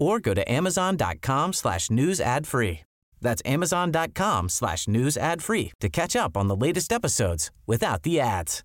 or 0.00 0.18
go 0.18 0.34
to 0.34 0.42
amazon.com 0.50 1.52
slash 1.52 1.90
news 1.90 2.20
ad 2.20 2.46
free. 2.46 2.80
That's 3.20 3.42
amazon.com 3.44 4.48
slash 4.48 4.88
news 4.88 5.16
ad 5.16 5.42
free 5.42 5.72
to 5.80 5.88
catch 5.88 6.16
up 6.16 6.36
on 6.36 6.48
the 6.48 6.56
latest 6.56 6.92
episodes 6.92 7.50
without 7.66 8.02
the 8.02 8.18
ads. 8.18 8.64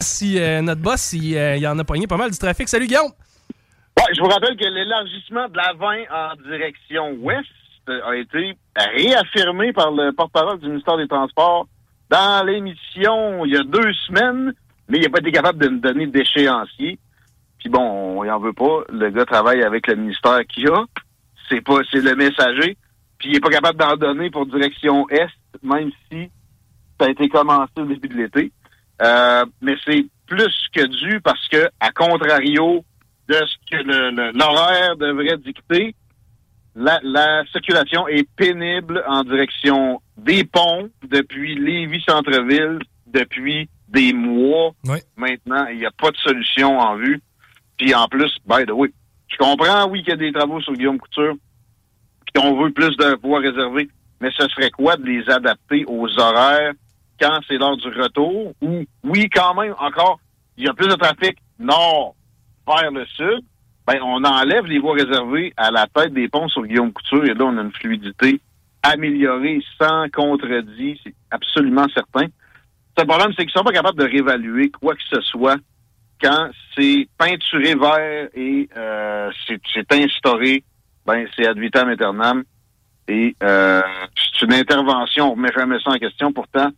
Si 0.00 0.38
euh, 0.38 0.62
notre 0.62 0.80
boss, 0.80 1.12
il, 1.12 1.36
euh, 1.36 1.56
il 1.56 1.66
en 1.66 1.78
a 1.78 1.84
pogné 1.84 2.06
pas 2.06 2.16
mal 2.16 2.30
du 2.30 2.38
trafic. 2.38 2.68
Salut 2.68 2.86
Guillaume! 2.86 3.12
Ouais, 3.98 4.14
je 4.14 4.20
vous 4.20 4.28
rappelle 4.28 4.56
que 4.56 4.64
l'élargissement 4.64 5.48
de 5.48 5.56
la 5.56 5.72
20 5.72 6.04
en 6.10 6.36
direction 6.48 7.10
ouest 7.20 7.48
a 7.88 8.14
été 8.14 8.56
réaffirmé 8.76 9.72
par 9.72 9.90
le 9.90 10.12
porte-parole 10.12 10.60
du 10.60 10.68
ministère 10.68 10.96
des 10.98 11.08
Transports 11.08 11.66
dans 12.10 12.46
l'émission 12.46 13.44
il 13.44 13.54
y 13.54 13.56
a 13.56 13.64
deux 13.64 13.92
semaines, 14.06 14.52
mais 14.88 14.98
il 14.98 15.02
n'a 15.02 15.10
pas 15.10 15.18
été 15.18 15.32
capable 15.32 15.58
de 15.58 15.68
nous 15.68 15.80
donner 15.80 16.06
d'échéancier. 16.06 16.98
Puis 17.58 17.68
bon, 17.68 17.80
on 17.80 18.24
y 18.24 18.30
en 18.30 18.38
veut 18.38 18.52
pas. 18.52 18.82
Le 18.90 19.10
gars 19.10 19.24
travaille 19.24 19.62
avec 19.62 19.86
le 19.86 19.96
ministère 19.96 20.40
qu'il 20.46 20.68
a. 20.68 20.84
C'est 21.48 21.60
pas, 21.60 21.78
c'est 21.90 22.00
le 22.00 22.14
messager. 22.14 22.76
Puis 23.18 23.30
il 23.30 23.36
est 23.36 23.40
pas 23.40 23.50
capable 23.50 23.78
d'en 23.78 23.96
donner 23.96 24.30
pour 24.30 24.46
direction 24.46 25.08
est, 25.08 25.26
même 25.62 25.90
si 26.10 26.30
ça 27.00 27.06
a 27.06 27.10
été 27.10 27.28
commencé 27.28 27.72
au 27.78 27.84
début 27.84 28.08
de 28.08 28.14
l'été. 28.14 28.52
Euh, 29.02 29.44
mais 29.60 29.76
c'est 29.84 30.06
plus 30.26 30.54
que 30.74 30.84
dû 30.86 31.20
parce 31.20 31.48
que, 31.48 31.68
à 31.80 31.90
contrario 31.90 32.84
de 33.28 33.34
ce 33.34 33.56
que 33.70 33.76
le- 33.82 34.10
le- 34.10 34.32
l'horaire 34.38 34.96
devrait 34.96 35.36
dicter, 35.38 35.94
la, 36.76 37.00
la 37.02 37.44
circulation 37.50 38.06
est 38.08 38.28
pénible 38.36 39.02
en 39.08 39.24
direction 39.24 40.00
des 40.16 40.44
ponts 40.44 40.88
depuis 41.08 41.56
Lévis-Centreville 41.56 42.78
depuis 43.06 43.68
des 43.88 44.12
mois. 44.12 44.72
Oui. 44.84 44.98
Maintenant, 45.16 45.66
il 45.66 45.78
n'y 45.78 45.86
a 45.86 45.90
pas 45.90 46.10
de 46.10 46.16
solution 46.18 46.78
en 46.78 46.96
vue. 46.96 47.20
Puis 47.78 47.94
en 47.94 48.06
plus, 48.08 48.36
by 48.46 48.64
the 48.66 48.72
je 49.28 49.36
comprends, 49.36 49.88
oui, 49.88 50.00
qu'il 50.00 50.10
y 50.10 50.12
a 50.12 50.16
des 50.16 50.32
travaux 50.32 50.60
sur 50.60 50.72
Guillaume 50.72 50.98
Couture, 50.98 51.34
puis 52.24 52.42
qu'on 52.42 52.62
veut 52.62 52.72
plus 52.72 52.96
de 52.96 53.18
voies 53.22 53.40
réservées, 53.40 53.88
mais 54.20 54.30
ce 54.36 54.48
serait 54.48 54.70
quoi 54.70 54.96
de 54.96 55.04
les 55.04 55.28
adapter 55.28 55.84
aux 55.86 56.08
horaires 56.18 56.72
quand 57.20 57.38
c'est 57.46 57.58
l'heure 57.58 57.76
du 57.76 57.88
retour? 57.88 58.54
Ou, 58.62 58.84
oui, 59.04 59.28
quand 59.28 59.54
même, 59.54 59.74
encore, 59.78 60.18
il 60.56 60.64
y 60.64 60.68
a 60.68 60.72
plus 60.72 60.88
de 60.88 60.94
trafic 60.94 61.36
nord 61.58 62.14
vers 62.66 62.90
le 62.90 63.04
sud, 63.06 63.40
ben, 63.86 63.98
on 64.02 64.24
enlève 64.24 64.66
les 64.66 64.78
voies 64.78 64.94
réservées 64.94 65.52
à 65.56 65.70
la 65.70 65.86
tête 65.86 66.12
des 66.12 66.28
ponts 66.28 66.48
sur 66.48 66.66
Guillaume 66.66 66.92
Couture, 66.92 67.24
et 67.24 67.34
là, 67.34 67.44
on 67.44 67.58
a 67.58 67.62
une 67.62 67.72
fluidité 67.72 68.40
améliorée, 68.82 69.62
sans 69.80 70.08
contredit, 70.10 71.00
c'est 71.04 71.14
absolument 71.30 71.86
certain. 71.94 72.26
Le 72.96 73.04
problème, 73.04 73.32
c'est 73.36 73.44
qu'ils 73.44 73.52
sont 73.52 73.64
pas 73.64 73.72
capables 73.72 73.98
de 73.98 74.04
réévaluer 74.04 74.70
quoi 74.70 74.94
que 74.94 75.02
ce 75.10 75.20
soit 75.20 75.56
quand 76.20 76.50
c'est 76.74 77.08
peinturé 77.18 77.74
vert 77.74 78.28
et 78.34 78.68
euh, 78.76 79.30
c'est 79.46 79.92
instauré, 79.92 80.62
ben 81.06 81.26
c'est 81.36 81.46
ad 81.46 81.58
vitam 81.58 81.88
aeternam. 81.88 82.44
Et 83.06 83.34
euh, 83.42 83.80
c'est 84.16 84.44
une 84.44 84.52
intervention, 84.52 85.28
on 85.28 85.34
remet 85.34 85.52
jamais 85.56 85.78
ça 85.80 85.90
en 85.90 85.98
question. 85.98 86.30
Pourtant, 86.32 86.68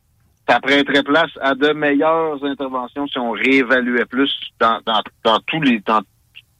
ça 0.49 0.61
prêterait 0.61 1.03
place 1.03 1.31
à 1.41 1.55
de 1.55 1.73
meilleures 1.73 2.43
interventions 2.45 3.07
si 3.09 3.19
on 3.19 3.33
réévaluait 3.33 4.05
plus 4.05 4.33
dans, 4.61 4.81
dans, 4.87 5.03
dans 5.25 5.41
tous 5.41 5.61
les 5.61 5.81
dans 5.81 6.03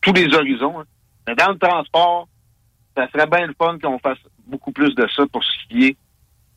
tous 0.01 0.13
les 0.13 0.35
horizons. 0.35 0.81
hein. 0.81 0.85
Mais 1.29 1.35
dans 1.37 1.53
le 1.53 1.59
transport, 1.59 2.27
ça 2.97 3.09
serait 3.13 3.27
bien 3.27 3.47
le 3.47 3.55
fun 3.57 3.79
qu'on 3.79 3.99
fasse 4.01 4.19
beaucoup 4.47 4.73
plus 4.73 4.95
de 4.95 5.07
ça 5.15 5.25
pour 5.33 5.45
ce 5.45 5.69
qui 5.69 5.87
est 5.87 5.97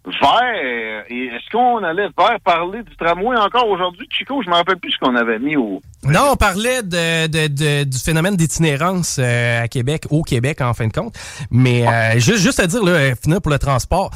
vert. 0.05 1.03
Et 1.09 1.25
est-ce 1.27 1.49
qu'on 1.51 1.83
allait 1.83 2.09
vers 2.17 2.39
parler 2.43 2.83
du 2.83 2.95
tramway 2.97 3.37
encore 3.37 3.67
aujourd'hui, 3.69 4.07
Chico? 4.11 4.41
Je 4.43 4.49
me 4.49 4.55
rappelle 4.55 4.77
plus 4.77 4.91
ce 4.91 4.97
qu'on 4.99 5.15
avait 5.15 5.39
mis 5.39 5.55
au. 5.55 5.81
Non, 6.03 6.31
on 6.31 6.35
parlait 6.35 6.83
de, 6.83 7.27
de- 7.27 7.47
de- 7.47 7.83
du 7.85 7.97
phénomène 7.97 8.35
d'itinérance 8.35 9.17
euh, 9.19 9.63
à 9.63 9.67
Québec, 9.67 10.03
au 10.09 10.21
Québec 10.23 10.61
en 10.61 10.73
fin 10.73 10.87
de 10.87 10.93
compte. 10.93 11.15
Mais 11.51 11.87
euh, 11.87 12.13
juste, 12.19 12.39
juste 12.43 12.59
à 12.59 12.67
dire, 12.67 12.83
là, 12.83 12.91
euh, 12.91 13.39
pour 13.41 13.51
le 13.51 13.59
transport. 13.59 14.11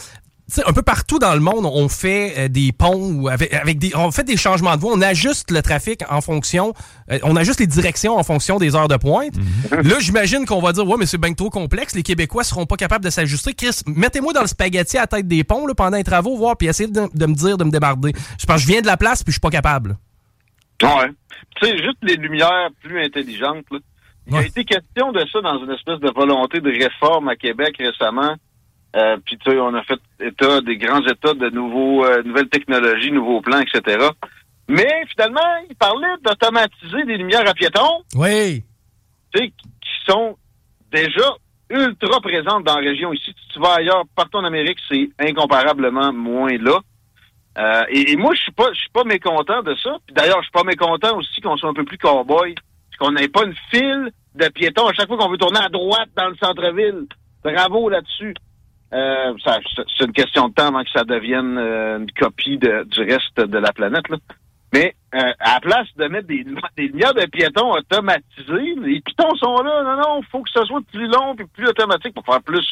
Un 0.65 0.71
peu 0.71 0.81
partout 0.81 1.19
dans 1.19 1.33
le 1.33 1.41
monde, 1.41 1.65
on 1.65 1.89
fait 1.89 2.33
euh, 2.37 2.47
des 2.47 2.71
ponts 2.71 3.11
ou 3.11 3.27
avec, 3.27 3.53
avec 3.53 3.79
des, 3.79 3.93
on 3.97 4.11
fait 4.11 4.23
des 4.23 4.37
changements 4.37 4.75
de 4.77 4.79
voie, 4.81 4.93
on 4.93 5.01
ajuste 5.01 5.51
le 5.51 5.61
trafic 5.61 6.03
en 6.09 6.21
fonction, 6.21 6.73
euh, 7.11 7.19
on 7.23 7.35
ajuste 7.35 7.59
les 7.59 7.67
directions 7.67 8.15
en 8.17 8.23
fonction 8.23 8.57
des 8.57 8.73
heures 8.73 8.87
de 8.87 8.95
pointe. 8.95 9.33
Là, 9.71 9.95
j'imagine 9.99 10.45
qu'on 10.45 10.61
va 10.61 10.71
dire, 10.71 10.87
ouais, 10.87 10.95
mais 10.97 11.05
c'est 11.05 11.17
bien 11.17 11.33
trop 11.33 11.49
complexe, 11.49 11.95
les 11.95 12.03
Québécois 12.03 12.45
seront 12.45 12.65
pas 12.65 12.77
capables 12.77 13.03
de 13.03 13.09
s'ajuster. 13.09 13.53
Chris, 13.55 13.81
mettez-moi 13.87 14.31
dans 14.31 14.39
le 14.41 14.47
spaghetti 14.47 14.95
à 14.97 15.01
la 15.01 15.07
tête 15.07 15.27
des 15.27 15.43
ponts 15.43 15.67
là, 15.67 15.75
pendant 15.75 15.97
les 15.97 16.05
travaux, 16.05 16.37
voir, 16.37 16.55
puis 16.55 16.67
essayez 16.69 16.89
de, 16.89 17.09
de 17.13 17.25
me 17.25 17.33
dire 17.33 17.57
de 17.57 17.65
me 17.65 17.71
débarder. 17.71 18.13
Je 18.39 18.45
pense 18.45 18.55
que 18.55 18.61
je 18.61 18.67
viens 18.67 18.79
de 18.81 18.87
la 18.87 18.95
place, 18.95 19.23
puis 19.23 19.31
je 19.31 19.35
suis 19.35 19.41
pas 19.41 19.49
capable. 19.49 19.97
Ouais. 20.81 21.09
Tu 21.61 21.67
sais, 21.67 21.77
juste 21.77 21.97
les 22.03 22.15
lumières 22.15 22.69
plus 22.81 23.03
intelligentes. 23.03 23.65
là. 23.69 23.79
Il 24.27 24.35
a 24.35 24.39
Ouais. 24.39 24.47
été 24.47 24.63
question 24.63 25.11
de 25.11 25.19
ça 25.31 25.41
dans 25.41 25.57
une 25.63 25.71
espèce 25.71 25.99
de 25.99 26.11
volonté 26.15 26.59
de 26.61 26.69
réforme 26.69 27.27
à 27.29 27.35
Québec 27.35 27.75
récemment. 27.79 28.35
Euh, 28.95 29.17
Puis 29.25 29.37
tu 29.37 29.51
sais, 29.51 29.59
on 29.59 29.73
a 29.75 29.83
fait 29.83 29.99
état 30.19 30.61
des 30.61 30.77
grands 30.77 31.05
états 31.05 31.33
de 31.33 31.49
nouveaux, 31.49 32.05
euh, 32.05 32.23
nouvelles 32.23 32.49
technologies, 32.49 33.11
nouveaux 33.11 33.41
plans, 33.41 33.59
etc. 33.59 34.07
Mais 34.69 34.87
finalement, 35.11 35.41
il 35.69 35.75
parlait 35.75 36.07
d'automatiser 36.23 37.03
des 37.05 37.17
lumières 37.17 37.47
à 37.47 37.53
piétons, 37.53 38.03
Oui. 38.15 38.63
tu 39.33 39.39
sais, 39.39 39.47
qui 39.49 40.11
sont 40.11 40.37
déjà 40.91 41.35
ultra 41.69 42.19
présentes 42.21 42.63
dans 42.63 42.75
la 42.79 42.89
région 42.89 43.11
ici. 43.13 43.33
Si 43.41 43.53
tu 43.53 43.59
vas 43.59 43.75
ailleurs, 43.75 44.03
partout 44.15 44.37
en 44.37 44.45
Amérique, 44.45 44.79
c'est 44.89 45.09
incomparablement 45.19 46.13
moins 46.13 46.57
là. 46.57 46.79
Euh, 47.57 47.83
et, 47.89 48.11
et 48.11 48.15
moi, 48.15 48.33
je 48.35 48.41
suis 48.41 48.51
pas, 48.51 48.71
je 48.73 48.79
suis 48.79 48.89
pas 48.89 49.03
mécontent 49.03 49.63
de 49.63 49.75
ça. 49.75 49.97
Puis 50.05 50.13
D'ailleurs, 50.15 50.37
je 50.37 50.43
suis 50.43 50.51
pas 50.51 50.63
mécontent 50.63 51.17
aussi 51.17 51.41
qu'on 51.41 51.57
soit 51.57 51.69
un 51.69 51.73
peu 51.73 51.85
plus 51.85 51.97
cowboy, 51.97 52.53
puis 52.53 52.97
qu'on 52.99 53.11
n'ait 53.11 53.27
pas 53.27 53.43
une 53.45 53.55
file 53.71 54.11
de 54.35 54.47
piétons 54.49 54.87
à 54.87 54.93
chaque 54.93 55.07
fois 55.07 55.17
qu'on 55.17 55.29
veut 55.29 55.37
tourner 55.37 55.59
à 55.59 55.67
droite 55.69 56.09
dans 56.15 56.27
le 56.29 56.35
centre-ville. 56.41 57.05
Bravo 57.43 57.89
là-dessus. 57.89 58.33
Euh, 58.93 59.33
ça- 59.43 59.59
c'est 59.75 60.05
une 60.05 60.13
question 60.13 60.47
de 60.47 60.53
temps 60.53 60.67
avant 60.67 60.83
que 60.83 60.89
ça 60.91 61.03
devienne 61.03 61.57
euh, 61.57 61.99
une 61.99 62.11
copie 62.11 62.57
du 62.57 63.01
reste 63.01 63.39
de 63.39 63.57
la 63.57 63.73
planète. 63.73 64.07
Là. 64.09 64.17
Mais 64.73 64.95
euh, 65.15 65.33
à 65.39 65.55
la 65.55 65.59
place 65.59 65.87
de 65.95 66.05
mettre 66.07 66.27
des, 66.27 66.43
lumières 66.77 67.13
de 67.13 67.25
piétons 67.25 67.71
automatisées, 67.71 68.75
les 68.81 69.01
pitons 69.01 69.35
sont 69.35 69.61
là. 69.61 69.83
Non, 69.83 69.97
non, 69.97 70.21
faut 70.31 70.41
que 70.41 70.49
ce 70.49 70.63
soit 70.65 70.81
plus 70.91 71.07
long 71.07 71.35
et 71.35 71.45
plus 71.45 71.67
automatique 71.67 72.13
pour 72.13 72.25
faire 72.25 72.41
plus 72.41 72.67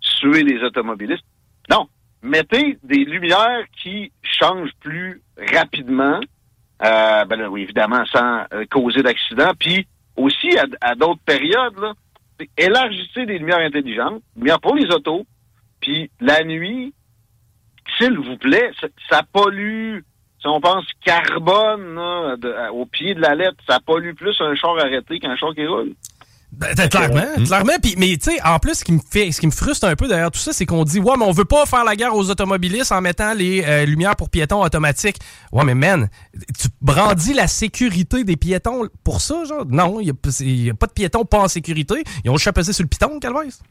suer 0.00 0.42
les 0.42 0.62
automobilistes. 0.62 1.24
Non, 1.70 1.86
mettez 2.22 2.78
des 2.82 3.04
lumières 3.04 3.64
qui 3.82 4.12
changent 4.22 4.74
plus 4.80 5.22
rapidement. 5.54 6.20
Euh, 6.84 7.24
ben 7.24 7.36
là, 7.38 7.48
oui, 7.48 7.62
évidemment, 7.62 8.04
sans 8.06 8.44
euh, 8.52 8.64
causer 8.70 9.02
d'accident. 9.02 9.52
Puis 9.58 9.86
aussi, 10.16 10.58
à, 10.58 10.64
à 10.80 10.94
d'autres 10.96 11.20
périodes, 11.24 11.78
là, 11.78 11.92
élargissez 12.58 13.26
des 13.26 13.38
lumières 13.38 13.58
intelligentes, 13.58 14.22
lumières 14.36 14.60
pour 14.60 14.74
les 14.74 14.86
autos. 14.86 15.24
Puis 15.82 16.10
la 16.20 16.42
nuit, 16.44 16.94
s'il 17.98 18.16
vous 18.18 18.38
plaît, 18.38 18.70
ça, 18.80 18.86
ça 19.10 19.22
pollue. 19.32 19.98
Si 20.40 20.48
on 20.48 20.60
pense 20.60 20.84
carbone 21.04 21.94
là, 21.94 22.36
de- 22.36 22.52
à- 22.52 22.72
au 22.72 22.86
pied 22.86 23.14
de 23.14 23.20
la 23.20 23.34
lettre, 23.34 23.58
ça 23.68 23.78
pollue 23.84 24.14
plus 24.14 24.34
un 24.40 24.54
char 24.54 24.76
arrêté 24.78 25.18
qu'un 25.20 25.36
char 25.36 25.54
qui 25.54 25.66
roule. 25.66 25.92
Ben, 26.52 26.74
clairement, 26.74 27.44
clairement. 27.46 27.72
Puis, 27.82 27.94
mais 27.96 28.14
tu 28.18 28.30
sais, 28.32 28.42
en 28.44 28.58
plus, 28.58 28.74
ce 28.74 28.84
qui 28.84 28.92
me 28.92 28.98
fait, 29.10 29.32
ce 29.32 29.40
qui 29.40 29.46
me 29.46 29.52
frustre 29.52 29.86
un 29.86 29.96
peu 29.96 30.06
derrière 30.06 30.30
tout 30.30 30.38
ça, 30.38 30.52
c'est 30.52 30.66
qu'on 30.66 30.84
dit, 30.84 31.00
ouais, 31.00 31.14
mais 31.16 31.24
on 31.24 31.30
veut 31.30 31.46
pas 31.46 31.64
faire 31.64 31.82
la 31.82 31.96
guerre 31.96 32.14
aux 32.14 32.28
automobilistes 32.28 32.92
en 32.92 33.00
mettant 33.00 33.32
les 33.32 33.64
euh, 33.64 33.86
lumières 33.86 34.16
pour 34.16 34.28
piétons 34.28 34.62
automatiques. 34.62 35.16
Ouais, 35.50 35.64
mais 35.64 35.74
man, 35.74 36.10
tu 36.60 36.68
brandis 36.82 37.32
la 37.32 37.46
sécurité 37.46 38.22
des 38.24 38.36
piétons 38.36 38.86
pour 39.02 39.22
ça, 39.22 39.44
genre? 39.44 39.64
Non, 39.66 39.98
il 40.00 40.08
y, 40.08 40.70
a 40.70 40.74
pas 40.74 40.86
de 40.88 40.92
piétons 40.92 41.24
pas 41.24 41.38
en 41.38 41.48
sécurité. 41.48 42.04
Ils 42.22 42.30
ont 42.30 42.36
juste 42.36 42.52
pesé 42.52 42.74
sur 42.74 42.82
le 42.82 42.88
piton, 42.88 43.18
Calvaise. 43.18 43.62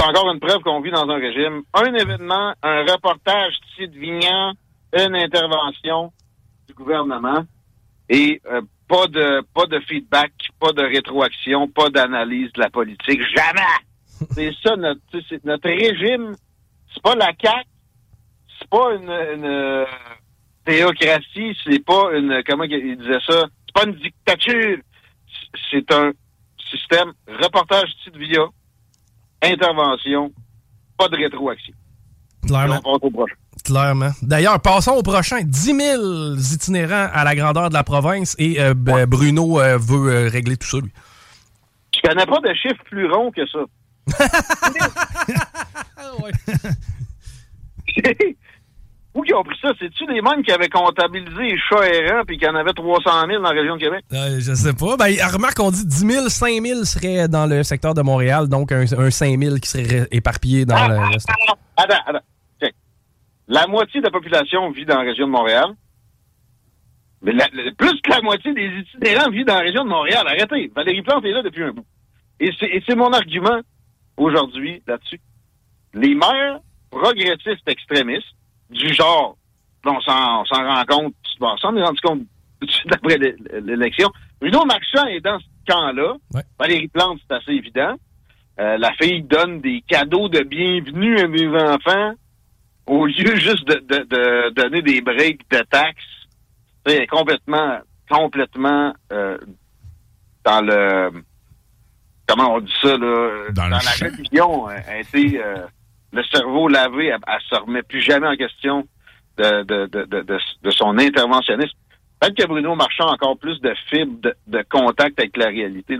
C'est 0.00 0.06
encore 0.06 0.32
une 0.32 0.40
preuve 0.40 0.60
qu'on 0.62 0.80
vit 0.80 0.90
dans 0.90 1.06
un 1.10 1.18
régime. 1.18 1.62
Un 1.74 1.92
événement, 1.92 2.54
un 2.62 2.84
reportage 2.90 3.52
de 3.78 3.98
Vignan, 3.98 4.54
une 4.96 5.14
intervention 5.14 6.10
du 6.66 6.72
gouvernement. 6.72 7.44
Et 8.08 8.40
euh, 8.50 8.62
pas 8.88 9.08
de 9.08 9.42
pas 9.52 9.66
de 9.66 9.78
feedback, 9.80 10.32
pas 10.58 10.72
de 10.72 10.80
rétroaction, 10.80 11.68
pas 11.68 11.90
d'analyse 11.90 12.50
de 12.54 12.60
la 12.60 12.70
politique. 12.70 13.20
Jamais! 13.36 13.60
c'est 14.30 14.54
ça, 14.62 14.74
notre, 14.76 15.00
notre 15.44 15.68
régime, 15.68 16.34
c'est 16.94 17.02
pas 17.02 17.14
la 17.14 17.32
CAQ, 17.38 17.68
c'est 18.58 18.70
pas 18.70 18.94
une, 18.94 19.10
une 19.10 19.86
théocratie, 20.64 21.54
c'est 21.62 21.84
pas 21.84 22.10
une 22.14 22.42
comment 22.46 22.64
il 22.64 22.96
disait 22.96 23.20
ça, 23.26 23.44
c'est 23.66 23.74
pas 23.74 23.84
une 23.84 23.96
dictature. 23.96 24.78
C'est 25.70 25.92
un 25.92 26.12
système 26.70 27.12
reportage 27.28 27.90
titre 28.02 28.18
via 28.18 28.46
intervention, 29.42 30.32
pas 30.98 31.08
de 31.08 31.16
rétroaction. 31.16 31.74
Clairement. 32.46 32.80
Clairement. 33.64 34.10
D'ailleurs, 34.22 34.60
passons 34.60 34.92
au 34.92 35.02
prochain. 35.02 35.40
10 35.42 35.76
000 35.76 36.36
itinérants 36.36 37.08
à 37.12 37.24
la 37.24 37.34
grandeur 37.34 37.68
de 37.68 37.74
la 37.74 37.84
province 37.84 38.34
et 38.38 38.60
euh, 38.60 38.74
Bruno 38.74 39.60
euh, 39.60 39.76
veut 39.78 40.12
euh, 40.12 40.28
régler 40.28 40.56
tout 40.56 40.66
ça, 40.66 40.78
lui. 40.78 40.90
Je 41.94 42.00
connais 42.08 42.26
pas 42.26 42.40
de 42.40 42.54
chiffre 42.54 42.82
plus 42.84 43.10
rond 43.10 43.30
que 43.30 43.46
ça. 43.46 43.60
Où 49.12 49.24
ils 49.24 49.34
ont 49.34 49.42
pris 49.42 49.58
ça? 49.60 49.70
C'est-tu 49.78 50.06
les 50.06 50.22
mêmes 50.22 50.42
qui 50.44 50.52
avaient 50.52 50.68
comptabilisé 50.68 51.42
les 51.42 51.58
chats 51.58 51.84
errants 51.84 52.22
puis 52.24 52.38
qu'il 52.38 52.46
y 52.46 52.50
en 52.50 52.54
avait 52.54 52.72
300 52.72 53.26
000 53.26 53.42
dans 53.42 53.52
la 53.52 53.60
région 53.60 53.76
de 53.76 53.80
Québec? 53.80 54.04
Euh, 54.12 54.38
je 54.38 54.54
sais 54.54 54.72
pas. 54.72 54.96
Ben, 54.96 55.12
remarque, 55.32 55.58
on 55.58 55.70
dit 55.72 55.84
10 55.84 55.96
000, 55.98 56.28
5 56.28 56.64
000 56.64 56.84
seraient 56.84 57.26
dans 57.26 57.46
le 57.46 57.64
secteur 57.64 57.94
de 57.94 58.02
Montréal, 58.02 58.48
donc 58.48 58.70
un, 58.70 58.86
5 58.86 59.38
000 59.38 59.56
qui 59.56 59.68
serait 59.68 60.06
éparpillé 60.12 60.64
dans 60.64 60.76
ah, 60.76 60.88
le 60.88 60.94
ah, 60.94 61.08
reste. 61.08 61.28
Ah, 61.28 61.54
attends, 61.76 62.02
attends. 62.06 62.24
La 63.48 63.66
moitié 63.66 64.00
de 64.00 64.06
la 64.06 64.12
population 64.12 64.70
vit 64.70 64.84
dans 64.84 64.98
la 64.98 65.10
région 65.10 65.26
de 65.26 65.32
Montréal. 65.32 65.70
Mais 67.22 67.32
plus 67.76 68.00
que 68.00 68.10
la 68.10 68.20
moitié 68.20 68.54
des 68.54 68.68
itinérants 68.68 69.28
vit 69.30 69.44
dans 69.44 69.56
la 69.56 69.60
région 69.62 69.82
de 69.82 69.88
Montréal. 69.88 70.24
Arrêtez. 70.24 70.70
Valérie 70.74 71.02
Plante 71.02 71.24
est 71.24 71.32
là 71.32 71.42
depuis 71.42 71.64
un 71.64 71.72
bout. 71.72 71.84
Et 72.38 72.50
c'est 72.86 72.94
mon 72.94 73.12
argument 73.12 73.60
aujourd'hui 74.16 74.82
là-dessus. 74.86 75.20
Les 75.94 76.14
maires 76.14 76.60
progressistes 76.90 77.68
extrémistes 77.68 78.36
du 78.70 78.92
genre, 78.94 79.36
on 79.84 80.00
s'en 80.00 80.44
rend 80.44 80.84
compte, 80.86 81.14
bon, 81.38 81.50
on 81.52 81.56
s'en 81.58 81.76
est 81.76 81.82
rendu 81.82 82.00
compte 82.00 82.22
d'après 82.86 83.18
l'élection. 83.18 84.10
Bruno 84.40 84.64
Marchand 84.64 85.06
est 85.06 85.20
dans 85.20 85.38
ce 85.38 85.72
camp-là. 85.72 86.14
Valérie 86.58 86.88
Plante, 86.88 87.20
c'est 87.28 87.36
assez 87.36 87.52
évident. 87.52 87.94
Euh, 88.58 88.76
la 88.78 88.92
fille 89.00 89.22
donne 89.22 89.60
des 89.60 89.82
cadeaux 89.88 90.28
de 90.28 90.40
bienvenue 90.40 91.18
à 91.18 91.28
mes 91.28 91.48
enfants 91.48 92.12
au 92.86 93.06
lieu 93.06 93.36
juste 93.36 93.66
de, 93.66 93.74
de, 93.74 94.04
de 94.04 94.50
donner 94.50 94.82
des 94.82 95.00
breaks 95.00 95.48
de 95.50 95.60
taxes. 95.70 96.02
C'est 96.86 97.06
complètement, 97.06 97.78
complètement 98.08 98.92
euh, 99.12 99.38
dans 100.44 100.60
le 100.60 101.10
comment 102.26 102.54
on 102.54 102.60
dit 102.60 102.72
ça 102.80 102.96
là, 102.96 103.50
dans, 103.52 103.68
la 103.68 103.78
religion 103.78 104.66
a 104.66 104.98
été 104.98 105.42
euh, 105.42 105.66
le 106.12 106.22
cerveau 106.24 106.68
lavé, 106.68 107.06
elle, 107.06 107.18
ne 107.18 107.40
se 107.56 107.60
remet 107.60 107.82
plus 107.82 108.00
jamais 108.00 108.26
en 108.26 108.36
question 108.36 108.86
de, 109.36 109.62
de, 109.62 109.86
de, 109.86 110.22
de, 110.62 110.70
son 110.70 110.98
interventionnisme. 110.98 111.76
Peut-être 112.20 112.36
que 112.36 112.46
Bruno 112.46 112.74
Marchand 112.74 113.08
a 113.08 113.14
encore 113.14 113.38
plus 113.38 113.60
de 113.60 113.72
fibres 113.88 114.30
de, 114.46 114.62
contact 114.68 115.18
avec 115.18 115.36
la 115.36 115.46
réalité. 115.46 115.98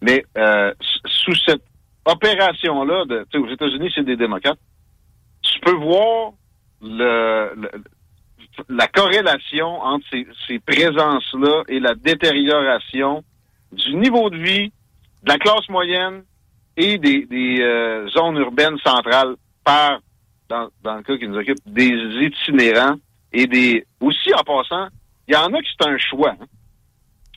Mais 0.00 0.24
euh, 0.36 0.72
sous 1.04 1.34
cette 1.46 1.62
opération-là, 2.04 3.04
de, 3.04 3.26
aux 3.38 3.48
États-Unis, 3.48 3.92
c'est 3.94 4.04
des 4.04 4.16
démocrates, 4.16 4.58
tu 5.42 5.60
peux 5.60 5.74
voir 5.74 6.32
le, 6.82 7.52
la 8.68 8.86
corrélation 8.88 9.80
entre 9.80 10.04
ces, 10.10 10.26
ces 10.48 10.58
présences-là 10.58 11.62
et 11.68 11.78
la 11.78 11.94
détérioration 11.94 13.22
du 13.72 13.94
niveau 13.94 14.30
de 14.30 14.36
vie 14.36 14.72
de 15.22 15.28
la 15.28 15.38
classe 15.38 15.68
moyenne 15.68 16.24
et 16.76 16.98
des, 16.98 17.26
des 17.26 17.60
euh, 17.60 18.08
zones 18.08 18.38
urbaines 18.38 18.78
centrales 18.78 19.36
dans, 20.48 20.70
le 20.96 21.02
cas 21.02 21.16
qui 21.16 21.28
nous 21.28 21.38
occupe, 21.38 21.58
des 21.66 21.88
itinérants 21.88 22.96
et 23.32 23.46
des... 23.46 23.86
Aussi, 24.00 24.32
en 24.34 24.42
passant, 24.42 24.88
il 25.28 25.34
y 25.34 25.36
en 25.36 25.52
a 25.52 25.60
qui 25.60 25.70
c'est 25.78 25.88
un 25.88 25.98
choix. 25.98 26.34
Hein. 26.40 26.46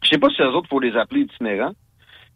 Je 0.01 0.09
sais 0.09 0.17
pas 0.17 0.29
si 0.29 0.41
les 0.41 0.47
autres, 0.47 0.69
faut 0.69 0.79
les 0.79 0.95
appeler 0.95 1.21
itinérants. 1.21 1.73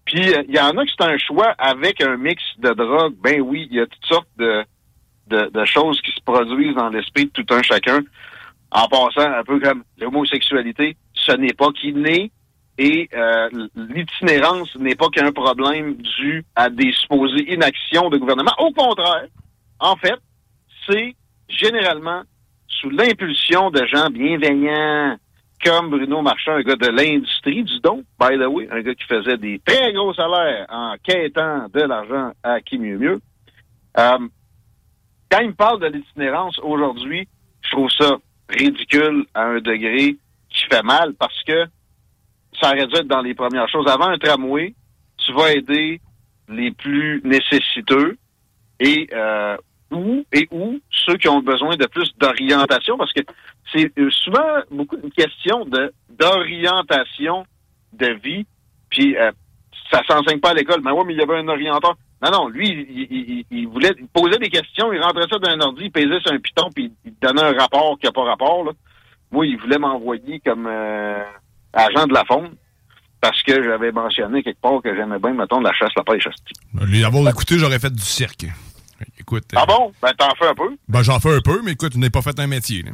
Puis, 0.06 0.34
euh, 0.34 0.44
il 0.48 0.56
y 0.56 0.60
en 0.60 0.78
a 0.78 0.86
qui 0.86 0.94
c'est 0.98 1.06
un 1.06 1.18
choix 1.18 1.54
avec 1.58 2.02
un 2.02 2.16
mix 2.18 2.42
de 2.60 2.72
drogue. 2.74 3.16
Ben 3.22 3.42
oui, 3.42 3.68
il 3.70 3.78
y 3.78 3.82
a 3.82 3.88
toutes 3.88 4.06
sortes 4.06 4.30
de 4.38 5.66
choses 5.66 6.00
qui 6.02 6.12
se 6.12 6.22
produisent 6.24 6.76
dans 6.76 6.90
l'esprit 6.90 7.26
de 7.26 7.32
tout 7.32 7.54
un 7.54 7.62
chacun. 7.62 8.02
En 8.72 8.88
passant, 8.88 9.32
un 9.32 9.44
peu 9.44 9.60
comme 9.60 9.84
l'homosexualité, 9.98 10.98
ce 11.14 11.32
n'est 11.34 11.54
pas 11.54 11.72
qui 11.72 11.94
naît 11.94 12.32
et 12.78 13.10
euh, 13.14 13.50
l'itinérance 13.76 14.76
n'est 14.76 14.96
pas 14.96 15.10
qu'un 15.10 15.32
problème 15.32 15.96
dû 15.96 16.46
à 16.56 16.70
des 16.70 16.92
supposées 16.94 17.52
inactions 17.52 18.10
de 18.10 18.18
gouvernement. 18.18 18.52
Au 18.60 18.72
contraire, 18.72 19.26
en 19.80 19.96
fait, 19.96 20.20
c'est 20.88 21.16
généralement 21.50 22.24
sous 22.68 22.90
l'impulsion 22.90 23.72
de 23.72 23.86
gens 23.86 24.10
bienveillants 24.10 25.18
comme 25.64 25.90
Bruno 25.90 26.22
Marchand, 26.22 26.54
un 26.54 26.62
gars 26.62 26.76
de 26.76 26.88
l'industrie 26.88 27.64
du 27.64 27.80
don, 27.80 28.04
by 28.20 28.38
the 28.38 28.48
way, 28.48 28.68
un 28.70 28.82
gars 28.82 28.94
qui 28.94 29.06
faisait 29.06 29.38
des 29.38 29.60
très 29.66 29.92
gros 29.94 30.14
salaires 30.14 30.68
en 30.70 30.96
quêtant 31.04 31.68
de 31.74 31.82
l'argent 31.82 32.32
à 32.44 32.62
qui 32.62 32.78
mieux 32.78 32.98
mieux. 32.98 33.20
Euh, 33.98 34.28
quand 35.32 35.40
il 35.40 35.48
me 35.48 35.54
parle 35.54 35.82
de 35.82 35.88
l'itinérance 35.88 36.60
aujourd'hui, 36.60 37.28
je 37.62 37.72
trouve 37.72 37.90
ça 37.90 38.18
ridicule 38.50 39.26
à 39.34 39.46
un 39.46 39.60
degré 39.60 40.16
qui 40.50 40.64
fait 40.70 40.84
mal 40.84 41.14
parce 41.16 41.44
que 41.44 41.66
ça 42.62 42.70
aurait 42.70 42.88
dû 42.88 42.96
être 42.96 43.08
dans 43.08 43.22
les 43.22 43.34
premières 43.34 43.68
choses. 43.70 43.88
Avant 43.88 44.08
un 44.08 44.18
tramway, 44.18 44.74
tu 45.18 45.34
vas 45.34 45.54
aider 45.54 46.00
les 46.50 46.72
plus 46.72 47.22
nécessiteux 47.26 48.18
et 48.80 49.08
euh, 49.14 49.58
où 49.92 50.26
et 50.34 50.48
où 50.52 50.80
ceux 50.92 51.18
qui 51.18 51.30
ont 51.30 51.42
besoin 51.42 51.76
de 51.76 51.86
plus 51.86 52.12
d'orientation, 52.18 52.98
parce 52.98 53.14
que 53.14 53.22
c'est 53.72 53.92
euh, 53.98 54.10
souvent 54.12 54.62
beaucoup 54.72 54.98
une 55.02 55.12
question 55.12 55.66
de 55.66 55.94
d'orientation 56.10 57.46
de 57.94 58.08
vie. 58.24 58.46
Puis 58.90 59.18
euh, 59.18 59.32
ça 59.92 60.02
s'enseigne 60.08 60.40
pas 60.40 60.52
à 60.52 60.54
l'école. 60.54 60.82
Mais 60.84 60.92
ouais, 60.92 61.04
mais 61.06 61.14
il 61.14 61.20
y 61.20 61.24
avait 61.24 61.38
un 61.38 61.48
orienteur. 61.48 61.96
Non, 62.22 62.32
non, 62.32 62.48
lui, 62.48 62.68
il, 62.70 63.46
il, 63.52 63.68
voulait 63.68 63.94
il 64.00 64.08
posait 64.08 64.40
des 64.40 64.50
questions, 64.50 64.92
il 64.92 65.00
rentrait 65.00 65.28
ça 65.30 65.38
d'un 65.38 65.60
ordi, 65.62 65.84
il 65.84 65.92
pesait 65.92 66.20
sur 66.20 66.34
un 66.34 66.40
piton, 66.40 66.70
puis 66.74 66.92
il 67.06 67.14
donnait 67.22 67.44
un 67.44 67.54
rapport 67.54 67.96
qui 68.00 68.08
n'a 68.08 68.12
pas 68.12 68.24
rapport. 68.24 68.64
Là. 68.64 68.72
Moi, 69.32 69.46
il 69.46 69.58
voulait 69.60 69.78
m'envoyer 69.78 70.40
comme 70.40 70.66
euh, 70.68 71.24
agent 71.74 72.08
de 72.08 72.14
la 72.14 72.26
faune 72.26 72.56
parce 73.22 73.42
que 73.44 73.64
j'avais 73.64 73.92
mentionné 73.92 74.42
quelque 74.42 74.62
part 74.62 74.82
que 74.84 74.96
j'aimais 74.96 75.20
bien, 75.20 75.34
mettons, 75.34 75.60
la 75.60 75.74
chasse, 75.74 75.92
la 75.96 76.04
pêche. 76.04 76.28
Lui 76.88 77.04
avoir 77.04 77.28
écouté, 77.30 77.58
j'aurais 77.58 77.80
fait 77.80 77.94
du 77.94 78.02
cirque. 78.02 78.46
Écoute. 79.28 79.44
Ah 79.58 79.66
bon? 79.66 79.92
Ben, 80.02 80.14
t'en 80.18 80.34
fais 80.36 80.48
un 80.48 80.56
peu? 80.56 80.78
Ben, 80.88 81.04
j'en 81.04 81.20
fais 81.20 81.36
un 81.36 81.42
peu, 81.42 81.62
mais 81.62 81.72
écoute, 81.74 81.92
tu 81.92 82.00
n'es 82.00 82.10
pas 82.10 82.22
fait 82.22 82.40
un 82.40 82.48
métier. 82.48 82.86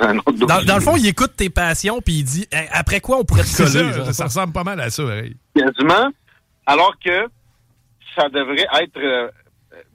Dans, 0.00 0.62
dans, 0.64 0.74
le 0.76 0.80
fond, 0.80 0.96
il 0.96 1.06
écoute 1.06 1.32
tes 1.36 1.50
passions, 1.50 2.00
puis 2.00 2.18
il 2.18 2.24
dit 2.24 2.46
après 2.70 3.00
quoi 3.00 3.18
on 3.18 3.24
pourrait 3.24 3.42
te 3.42 3.56
coller. 3.56 3.92
Ça, 4.04 4.12
ça, 4.12 4.24
ressemble 4.26 4.52
pas 4.52 4.62
mal 4.62 4.80
à 4.80 4.90
ça, 4.90 5.04
oui. 5.04 5.36
Quasiment. 5.56 6.10
Alors 6.66 6.94
que 7.04 7.28
ça 8.14 8.28
devrait 8.28 8.66
être 8.82 8.96
euh, 8.98 9.28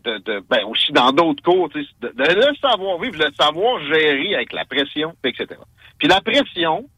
de, 0.04 0.18
de, 0.18 0.44
ben 0.50 0.66
aussi 0.66 0.92
dans 0.92 1.14
d'autres 1.14 1.44
cours, 1.44 1.70
de, 1.70 1.80
de, 2.02 2.14
le 2.14 2.56
savoir 2.62 3.00
vivre, 3.00 3.18
le 3.18 3.32
savoir 3.40 3.80
gérer 3.86 4.36
avec 4.36 4.52
la 4.52 4.66
pression, 4.66 5.16
etc. 5.24 5.60
Puis 5.98 6.10
la 6.10 6.20
pression 6.20 6.90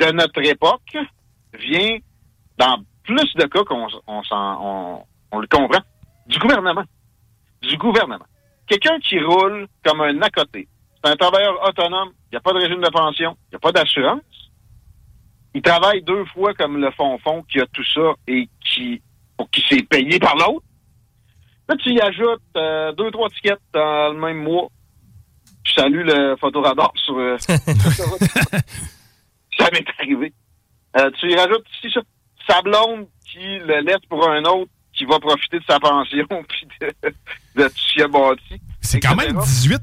de 0.00 0.10
notre 0.10 0.44
époque 0.44 0.96
vient 1.56 1.98
dans 2.58 2.82
plus 3.04 3.32
de 3.36 3.44
cas 3.46 3.62
qu'on 3.64 3.86
on, 4.08 4.22
on, 4.30 5.02
on 5.30 5.38
le 5.38 5.46
comprend 5.46 5.80
du 6.26 6.38
gouvernement 6.40 6.84
du 7.66 7.76
gouvernement. 7.76 8.26
Quelqu'un 8.66 8.98
qui 9.00 9.18
roule 9.20 9.68
comme 9.84 10.00
un 10.00 10.20
à 10.22 10.30
côté. 10.30 10.68
C'est 11.02 11.10
un 11.10 11.16
travailleur 11.16 11.62
autonome. 11.68 12.10
Il 12.26 12.34
n'y 12.34 12.38
a 12.38 12.40
pas 12.40 12.52
de 12.52 12.58
régime 12.58 12.80
de 12.80 12.88
pension. 12.88 13.36
Il 13.46 13.50
n'y 13.52 13.56
a 13.56 13.60
pas 13.60 13.72
d'assurance. 13.72 14.22
Il 15.54 15.62
travaille 15.62 16.02
deux 16.02 16.24
fois 16.26 16.52
comme 16.54 16.78
le 16.78 16.90
fond-fond 16.90 17.42
qui 17.50 17.60
a 17.60 17.66
tout 17.72 17.84
ça 17.94 18.12
et 18.26 18.48
qui, 18.60 19.00
qui 19.52 19.64
s'est 19.68 19.82
payé 19.82 20.18
par 20.18 20.36
l'autre. 20.36 20.66
Là, 21.68 21.76
tu 21.76 21.92
y 21.92 22.00
ajoutes 22.00 22.42
euh, 22.56 22.92
deux, 22.92 23.10
trois 23.10 23.28
tickets 23.30 23.58
dans 23.72 24.12
le 24.12 24.18
même 24.18 24.42
mois. 24.42 24.68
Je 25.64 25.72
salue 25.72 26.04
le 26.04 26.36
photoradar 26.36 26.92
sur... 26.96 27.16
Euh, 27.18 27.36
ça 27.38 27.56
m'est 29.72 29.86
arrivé. 29.98 30.32
Euh, 30.98 31.10
tu 31.18 31.30
y 31.30 31.36
rajoutes 31.36 31.66
ici 31.78 31.90
ça. 31.92 32.00
Sa 32.48 32.62
blonde 32.62 33.08
qui 33.28 33.58
le 33.58 33.80
laisse 33.80 34.04
pour 34.08 34.28
un 34.28 34.44
autre 34.44 34.70
qui 34.96 35.04
va 35.04 35.18
profiter 35.20 35.58
de 35.58 35.64
sa 35.68 35.78
pension 35.78 36.26
puis 36.48 36.66
de, 36.80 37.08
de 37.62 37.68
tout 37.68 37.74
ce 37.76 37.92
qu'il 37.92 38.02
a 38.02 38.08
bâti. 38.08 38.60
C'est 38.80 39.00
quand 39.00 39.16
même 39.16 39.36
18 39.36 39.82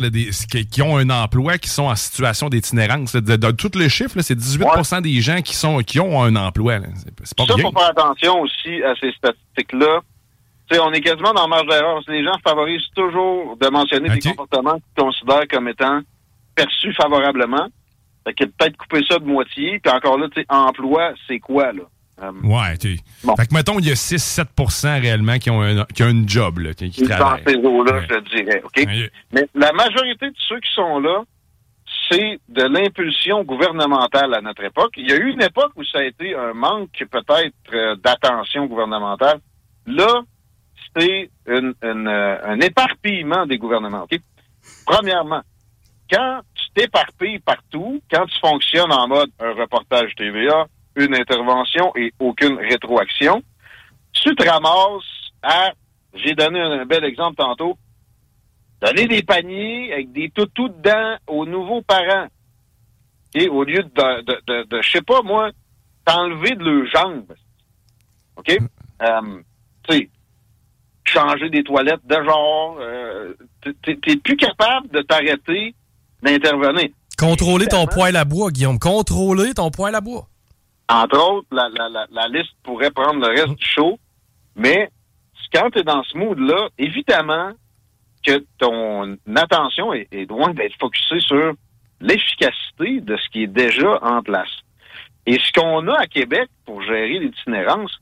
là, 0.00 0.10
des, 0.10 0.30
qui, 0.70 0.82
ont 0.82 0.96
un 0.96 1.10
emploi 1.10 1.58
qui 1.58 1.68
sont 1.68 1.84
en 1.84 1.94
situation 1.94 2.48
d'itinérance. 2.48 3.14
De, 3.14 3.36
de, 3.36 3.50
tous 3.50 3.78
les 3.78 3.88
chiffres, 3.88 4.20
c'est 4.20 4.38
18% 4.38 5.02
des 5.02 5.20
gens 5.20 5.42
qui 5.42 5.54
sont 5.54 5.78
qui 5.80 6.00
ont 6.00 6.22
un 6.22 6.34
emploi. 6.34 6.78
C'est 7.24 7.36
pas 7.36 7.44
Ça, 7.44 7.54
il 7.56 7.62
faut 7.62 7.72
faire 7.72 7.90
attention 7.90 8.40
aussi 8.40 8.82
à 8.82 8.94
ces 9.00 9.12
statistiques-là. 9.12 10.00
on 10.80 10.92
est 10.92 11.00
quasiment 11.00 11.34
dans 11.34 11.42
la 11.42 11.48
marge 11.48 11.66
d'erreur. 11.68 12.00
Les 12.08 12.24
gens 12.24 12.38
favorisent 12.42 12.88
toujours 12.94 13.56
de 13.58 13.68
mentionner 13.68 14.08
des 14.08 14.20
comportements 14.20 14.76
qu'ils 14.76 15.04
considèrent 15.04 15.48
comme 15.50 15.68
étant 15.68 16.00
perçus 16.54 16.94
favorablement. 16.94 17.68
Fait 18.26 18.32
que 18.32 18.44
peut-être 18.44 18.76
couper 18.78 19.04
ça 19.08 19.18
de 19.18 19.26
moitié. 19.26 19.78
Puis 19.78 19.92
encore 19.92 20.18
là, 20.18 20.28
tu 20.28 20.40
sais, 20.40 20.46
emploi, 20.48 21.12
c'est 21.26 21.38
quoi, 21.38 21.72
là? 21.72 21.82
Euh, 22.22 22.32
ouais, 22.42 22.76
tu 22.78 22.98
Fait 23.36 23.46
que 23.46 23.54
mettons, 23.54 23.78
il 23.78 23.86
y 23.86 23.90
a 23.90 23.94
6-7% 23.94 25.00
réellement 25.00 25.38
qui 25.38 25.50
ont 25.50 25.62
un, 25.62 25.84
qui 25.84 26.02
ont 26.02 26.08
une 26.08 26.28
job, 26.28 26.58
là, 26.58 26.74
qui, 26.74 26.90
qui 26.90 27.02
travaillent. 27.04 27.44
Dans 27.44 27.50
ces 27.50 27.56
eaux-là, 27.58 28.02
je 28.08 28.36
dirais, 28.36 28.60
OK? 28.64 28.86
Mais 29.32 29.48
la 29.54 29.72
majorité 29.72 30.26
de 30.26 30.36
ceux 30.48 30.58
qui 30.60 30.72
sont 30.74 30.98
là, 30.98 31.22
c'est 32.10 32.40
de 32.48 32.62
l'impulsion 32.62 33.44
gouvernementale 33.44 34.34
à 34.34 34.40
notre 34.40 34.64
époque. 34.64 34.92
Il 34.96 35.08
y 35.08 35.12
a 35.12 35.16
eu 35.16 35.30
une 35.30 35.42
époque 35.42 35.72
où 35.76 35.84
ça 35.84 35.98
a 35.98 36.04
été 36.04 36.34
un 36.34 36.54
manque 36.54 37.04
peut-être 37.10 37.54
euh, 37.72 37.96
d'attention 37.96 38.66
gouvernementale. 38.66 39.40
Là, 39.86 40.22
c'est 40.96 41.30
une, 41.46 41.74
euh, 41.84 42.38
un 42.44 42.60
éparpillement 42.60 43.46
des 43.46 43.58
gouvernements. 43.58 44.04
OK? 44.04 44.18
Premièrement, 44.86 45.42
quand 46.10 46.40
tu 46.54 46.64
t'éparpilles 46.74 47.40
partout, 47.40 48.00
quand 48.10 48.26
tu 48.26 48.38
fonctionnes 48.40 48.92
en 48.92 49.06
mode 49.08 49.30
un 49.38 49.52
reportage 49.52 50.14
TVA, 50.16 50.66
une 50.98 51.14
intervention 51.14 51.92
et 51.96 52.12
aucune 52.18 52.58
rétroaction, 52.58 53.42
tu 54.12 54.34
te 54.34 54.48
ramasses 54.48 55.32
à, 55.42 55.72
j'ai 56.14 56.34
donné 56.34 56.60
un, 56.60 56.84
bel 56.84 57.04
exemple 57.04 57.36
tantôt, 57.36 57.78
donner 58.80 59.06
des 59.06 59.22
paniers 59.22 59.92
avec 59.92 60.12
des 60.12 60.30
toutous 60.30 60.68
dedans 60.68 61.16
aux 61.26 61.46
nouveaux 61.46 61.82
parents. 61.82 62.26
Et 63.34 63.48
au 63.48 63.62
lieu 63.62 63.82
de, 63.82 64.22
de, 64.22 64.40
de, 64.46 64.64
de 64.68 64.82
je 64.82 64.90
sais 64.90 65.02
pas 65.02 65.22
moi, 65.22 65.50
t'enlever 66.04 66.54
de 66.54 66.64
leurs 66.64 66.86
jambes. 66.86 67.34
OK? 68.36 68.56
Euh, 69.02 69.42
tu 69.88 69.96
sais, 69.96 70.10
changer 71.04 71.50
des 71.50 71.62
toilettes 71.62 72.06
de 72.06 72.22
genre. 72.24 72.76
Euh, 72.80 73.34
T'es 73.82 74.16
plus 74.16 74.36
capable 74.36 74.88
de 74.90 75.02
t'arrêter 75.02 75.74
d'intervenir. 76.22 76.88
Contrôler 77.18 77.66
ton 77.66 77.86
poêle 77.86 78.16
à 78.16 78.24
bois, 78.24 78.50
Guillaume. 78.50 78.78
Contrôler 78.78 79.52
ton 79.54 79.70
poêle 79.70 79.94
à 79.94 80.00
bois. 80.00 80.28
Entre 80.88 81.18
autres, 81.18 81.48
la, 81.52 81.68
la, 81.68 82.06
la, 82.10 82.28
liste 82.28 82.54
pourrait 82.62 82.90
prendre 82.90 83.20
le 83.20 83.28
reste 83.28 83.54
du 83.54 83.66
show, 83.66 83.98
mais 84.56 84.90
quand 85.52 85.70
tu 85.70 85.80
es 85.80 85.82
dans 85.82 86.02
ce 86.02 86.16
mood-là, 86.16 86.68
évidemment 86.78 87.52
que 88.24 88.44
ton 88.58 89.16
attention 89.36 89.92
est, 89.92 90.28
loin 90.28 90.52
d'être 90.52 90.74
focusée 90.78 91.20
sur 91.20 91.54
l'efficacité 92.00 93.00
de 93.00 93.16
ce 93.16 93.28
qui 93.28 93.44
est 93.44 93.48
déjà 93.48 93.98
en 94.02 94.22
place. 94.22 94.50
Et 95.26 95.38
ce 95.38 95.52
qu'on 95.52 95.86
a 95.88 96.00
à 96.00 96.06
Québec 96.06 96.48
pour 96.64 96.82
gérer 96.82 97.18
l'itinérance, 97.18 97.92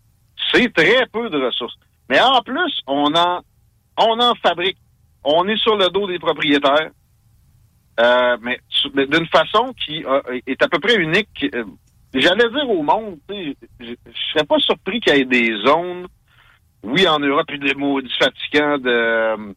c'est 0.52 0.72
très 0.72 1.06
peu 1.06 1.28
de 1.28 1.44
ressources. 1.44 1.76
Mais 2.08 2.20
en 2.20 2.40
plus, 2.40 2.80
on 2.86 3.14
en, 3.14 3.40
on 3.98 4.20
en 4.20 4.34
fabrique. 4.36 4.78
On 5.24 5.48
est 5.48 5.56
sur 5.56 5.76
le 5.76 5.88
dos 5.88 6.06
des 6.06 6.20
propriétaires, 6.20 6.90
euh, 7.98 8.36
mais, 8.40 8.60
d'une 8.94 9.26
façon 9.26 9.74
qui 9.84 10.04
est 10.46 10.62
à 10.62 10.68
peu 10.68 10.78
près 10.78 10.96
unique. 10.96 11.46
Euh, 12.16 12.20
j'allais 12.20 12.48
dire 12.50 12.70
au 12.70 12.82
monde, 12.82 13.18
je 13.28 13.94
serais 14.32 14.44
pas 14.44 14.58
surpris 14.58 15.00
qu'il 15.00 15.16
y 15.16 15.20
ait 15.20 15.24
des 15.24 15.56
zones, 15.64 16.06
oui, 16.82 17.06
en 17.06 17.18
Europe, 17.18 17.46
puis 17.46 17.58
des 17.58 17.74
maudits 17.74 18.12
fatigants 18.18 18.78
de 18.78 18.88
euh, 18.88 19.52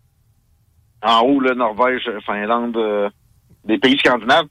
en 1.01 1.21
haut, 1.21 1.39
le 1.39 1.53
Norvège, 1.53 2.09
Finlande, 2.25 2.77
des 3.63 3.77
pays 3.77 3.97
scandinaves, 3.99 4.47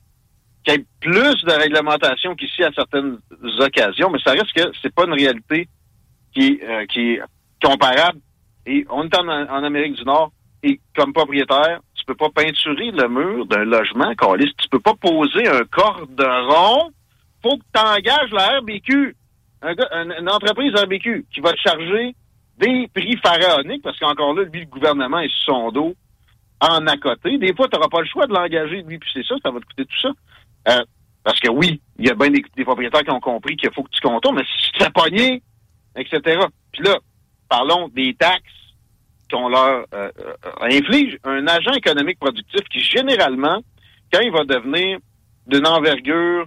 qu'il 0.65 0.75
y 0.75 0.77
ait 0.79 0.85
plus 1.01 1.45
de 1.45 1.53
réglementation 1.53 2.35
qu'ici 2.35 2.65
à 2.65 2.71
certaines 2.73 3.19
occasions, 3.59 4.11
mais 4.11 4.19
ça 4.25 4.31
reste 4.33 4.53
que 4.55 4.73
c'est 4.81 4.95
pas 4.95 5.05
une 5.05 5.13
réalité 5.13 5.69
qui, 6.33 6.61
qui 6.89 7.01
est 7.01 7.21
comparable. 7.63 8.21
Et 8.69 8.87
on 8.91 9.05
est 9.05 9.17
en, 9.17 9.29
Amérique 9.65 9.95
du 9.95 10.05
Nord 10.05 10.31
et 10.63 10.81
comme 10.95 11.13
propriétaire, 11.13 11.81
tu 11.95 12.05
peux 12.05 12.15
pas 12.15 12.29
peinturer 12.31 12.91
le 12.91 13.09
mur 13.09 13.47
d'un 13.47 13.65
logement, 13.65 14.15
Carlis. 14.15 14.53
Tu 14.59 14.69
peux 14.69 14.81
pas 14.81 14.95
poser 14.95 15.49
un 15.49 15.65
cordon. 15.71 16.91
Faut 17.43 17.57
que 17.57 17.65
tu 17.73 17.81
engages 17.81 18.31
la 18.33 18.59
RBQ, 18.59 19.17
une 19.63 20.29
entreprise 20.29 20.75
RBQ 20.75 21.27
qui 21.33 21.41
va 21.41 21.53
te 21.53 21.61
charger 21.61 22.15
des 22.59 22.89
prix 22.93 23.17
pharaoniques 23.19 23.83
parce 23.83 23.99
qu'encore 23.99 24.35
là, 24.35 24.45
lui, 24.45 24.61
le 24.61 24.67
gouvernement 24.67 25.21
est 25.21 25.31
sur 25.31 25.55
son 25.55 25.71
dos 25.71 25.95
en 26.61 26.87
à 26.87 26.97
côté. 26.97 27.39
Des 27.39 27.55
fois, 27.55 27.69
tu 27.69 27.77
n'auras 27.77 27.89
pas 27.89 28.01
le 28.01 28.07
choix 28.07 28.27
de 28.27 28.33
l'engager, 28.33 28.83
lui, 28.83 28.99
puis 28.99 29.11
c'est 29.13 29.25
ça, 29.25 29.37
ça 29.43 29.51
va 29.51 29.61
te 29.61 29.67
coûter 29.67 29.85
tout 29.85 30.01
ça. 30.01 30.11
Euh, 30.69 30.85
parce 31.23 31.39
que 31.41 31.51
oui, 31.51 31.81
il 31.99 32.07
y 32.07 32.11
a 32.11 32.15
bien 32.15 32.31
des, 32.31 32.65
propriétaires 32.65 33.03
qui 33.03 33.11
ont 33.11 33.21
compris 33.21 33.57
qu'il 33.57 33.73
faut 33.73 33.83
que 33.83 33.91
tu 33.91 34.01
contournes, 34.01 34.37
mais 34.37 34.45
si 34.45 34.73
tu 34.73 34.91
pogner, 34.93 35.43
etc. 35.97 36.41
Puis 36.73 36.83
là, 36.83 36.97
parlons 37.49 37.89
des 37.89 38.15
taxes 38.15 38.43
qu'on 39.31 39.49
leur 39.49 39.85
euh, 39.93 40.11
inflige. 40.63 41.19
Un 41.25 41.47
agent 41.47 41.73
économique 41.73 42.19
productif 42.19 42.63
qui, 42.71 42.81
généralement, 42.81 43.61
quand 44.13 44.21
il 44.21 44.33
va 44.33 44.45
devenir 44.45 44.99
d'une 45.47 45.67
envergure 45.67 46.47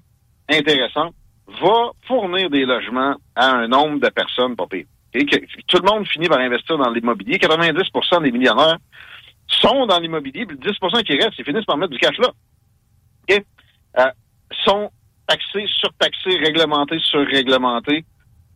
intéressante, 0.49 1.13
va 1.61 1.91
fournir 2.07 2.49
des 2.49 2.65
logements 2.65 3.15
à 3.35 3.51
un 3.51 3.67
nombre 3.67 3.99
de 3.99 4.09
personnes 4.09 4.55
pas. 4.55 4.65
Et 5.13 5.25
tout 5.25 5.77
le 5.77 5.91
monde 5.91 6.07
finit 6.07 6.27
par 6.27 6.39
investir 6.39 6.77
dans 6.77 6.89
l'immobilier. 6.89 7.37
90% 7.37 8.23
des 8.23 8.31
millionnaires 8.31 8.77
sont 9.47 9.85
dans 9.85 9.99
l'immobilier, 9.99 10.45
puis 10.45 10.57
le 10.57 10.71
10% 10.71 11.03
qui 11.03 11.17
reste, 11.17 11.37
ils 11.37 11.45
finissent 11.45 11.65
par 11.65 11.77
mettre 11.77 11.91
du 11.91 11.97
cash 11.97 12.17
là. 12.17 12.29
Okay? 13.23 13.43
Euh, 13.99 14.09
sont 14.63 14.89
taxés, 15.27 15.65
surtaxés, 15.67 16.37
réglementés, 16.37 16.99
surréglementés. 16.99 18.05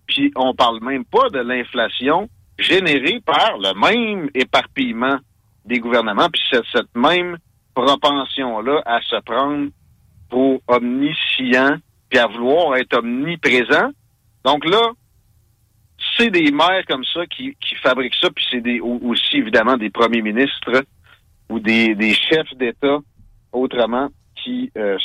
Puis 0.08 0.32
on 0.36 0.54
parle 0.54 0.82
même 0.82 1.04
pas 1.04 1.30
de 1.30 1.40
l'inflation 1.40 2.30
généré 2.58 3.22
par 3.26 3.58
le 3.58 3.74
même 3.74 4.30
éparpillement 4.34 5.18
des 5.66 5.80
gouvernements, 5.80 6.30
puis 6.30 6.42
cette 6.72 6.96
même 6.96 7.38
propension-là 7.74 8.82
à 8.86 9.02
se 9.02 9.20
prendre 9.22 9.70
pour 10.30 10.62
omniscient, 10.68 11.78
puis 12.10 12.20
à 12.20 12.28
vouloir 12.28 12.76
être 12.78 12.98
omniprésent. 12.98 13.90
Donc 14.44 14.66
là, 14.66 14.92
c'est 16.18 16.30
des 16.30 16.52
maires 16.52 16.86
comme 16.88 17.04
ça 17.06 17.26
qui, 17.28 17.56
qui 17.60 17.76
fabriquent 17.76 18.16
ça, 18.22 18.30
puis 18.30 18.46
c'est 18.50 18.80
aussi 18.82 19.38
évidemment 19.38 19.78
des 19.78 19.90
premiers 19.90 20.22
ministres 20.22 20.84
ou 21.50 21.60
des, 21.60 22.14
chefs 22.14 22.54
d'État 22.56 23.00
autrement 23.52 24.10
qui 24.44 24.72
euh, 24.78 24.98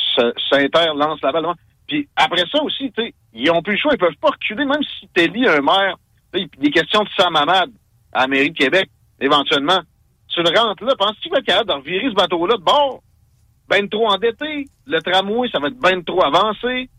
s'interlancent 0.49 1.21
la 1.21 1.31
balle. 1.31 1.45
Puis 1.87 2.07
après 2.15 2.43
ça 2.51 2.61
aussi, 2.63 2.91
tu 2.91 3.03
sais, 3.03 3.13
ils 3.33 3.49
ont 3.51 3.61
plus 3.61 3.73
le 3.73 3.79
choix, 3.79 3.93
ils 3.93 3.99
peuvent 3.99 4.15
pas 4.21 4.29
reculer, 4.29 4.65
même 4.65 4.83
si 4.83 5.07
t'élis 5.13 5.47
un 5.47 5.61
maire 5.61 5.97
des 6.33 6.71
questions 6.71 7.03
de 7.03 7.09
Sam 7.17 7.35
Hamad 7.35 7.69
à 8.13 8.21
la 8.21 8.27
mairie 8.27 8.51
de 8.51 8.57
Québec, 8.57 8.89
éventuellement. 9.19 9.79
Tu 10.27 10.41
le 10.41 10.57
rentres 10.57 10.83
là, 10.83 10.93
penses-tu 10.97 11.23
qu'il 11.23 11.31
va 11.31 11.39
être 11.39 11.45
capable 11.45 11.69
de 11.69 11.73
revirer 11.73 12.09
ce 12.09 12.15
bateau-là 12.15 12.55
de 12.55 12.63
bord? 12.63 13.01
Ben 13.67 13.87
trop 13.89 14.07
endetté. 14.09 14.67
Le 14.85 15.01
tramway, 15.01 15.49
ça 15.49 15.59
va 15.59 15.67
être 15.67 15.79
ben 15.79 16.03
trop 16.03 16.23
avancé. 16.23 16.89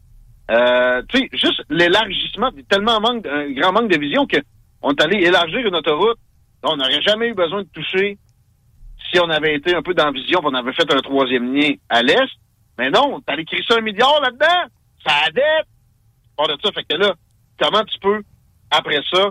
Euh, 0.51 1.03
tu 1.09 1.19
sais, 1.19 1.29
juste 1.33 1.63
l'élargissement, 1.71 2.51
tellement 2.69 3.01
manque, 3.01 3.27
un 3.27 3.51
grand 3.53 3.73
manque 3.73 3.91
de 3.91 3.99
vision 3.99 4.27
qu'on 4.27 4.91
est 4.91 5.03
allé 5.03 5.25
élargir 5.25 5.67
une 5.67 5.75
autoroute. 5.75 6.19
On 6.63 6.77
n'aurait 6.77 7.03
jamais 7.03 7.29
eu 7.29 7.35
besoin 7.35 7.63
de 7.63 7.69
toucher 7.69 8.19
si 9.13 9.21
on 9.21 9.29
avait 9.29 9.57
été 9.57 9.75
un 9.75 9.83
peu 9.83 9.95
dans 9.95 10.11
vision, 10.11 10.41
on 10.43 10.55
avait 10.55 10.73
fait 10.73 10.91
un 10.91 11.01
troisième 11.01 11.55
lien 11.55 11.75
à 11.89 12.03
l'est. 12.03 12.31
Mais 12.79 12.91
non, 12.91 13.21
t'as 13.27 13.37
écrit 13.37 13.63
ça 13.69 13.77
un 13.77 13.83
milliard 13.83 14.21
là-dedans. 14.21 14.71
Ça 15.07 15.15
a 15.27 15.31
dette. 15.31 15.67
Pas 16.37 16.47
de 16.47 16.57
ça, 16.63 16.73
fait 16.73 16.85
que 16.85 16.97
là, 16.97 17.15
comment 17.61 17.85
tu 17.85 17.99
peux 18.01 18.23
après 18.71 19.03
ça, 19.13 19.29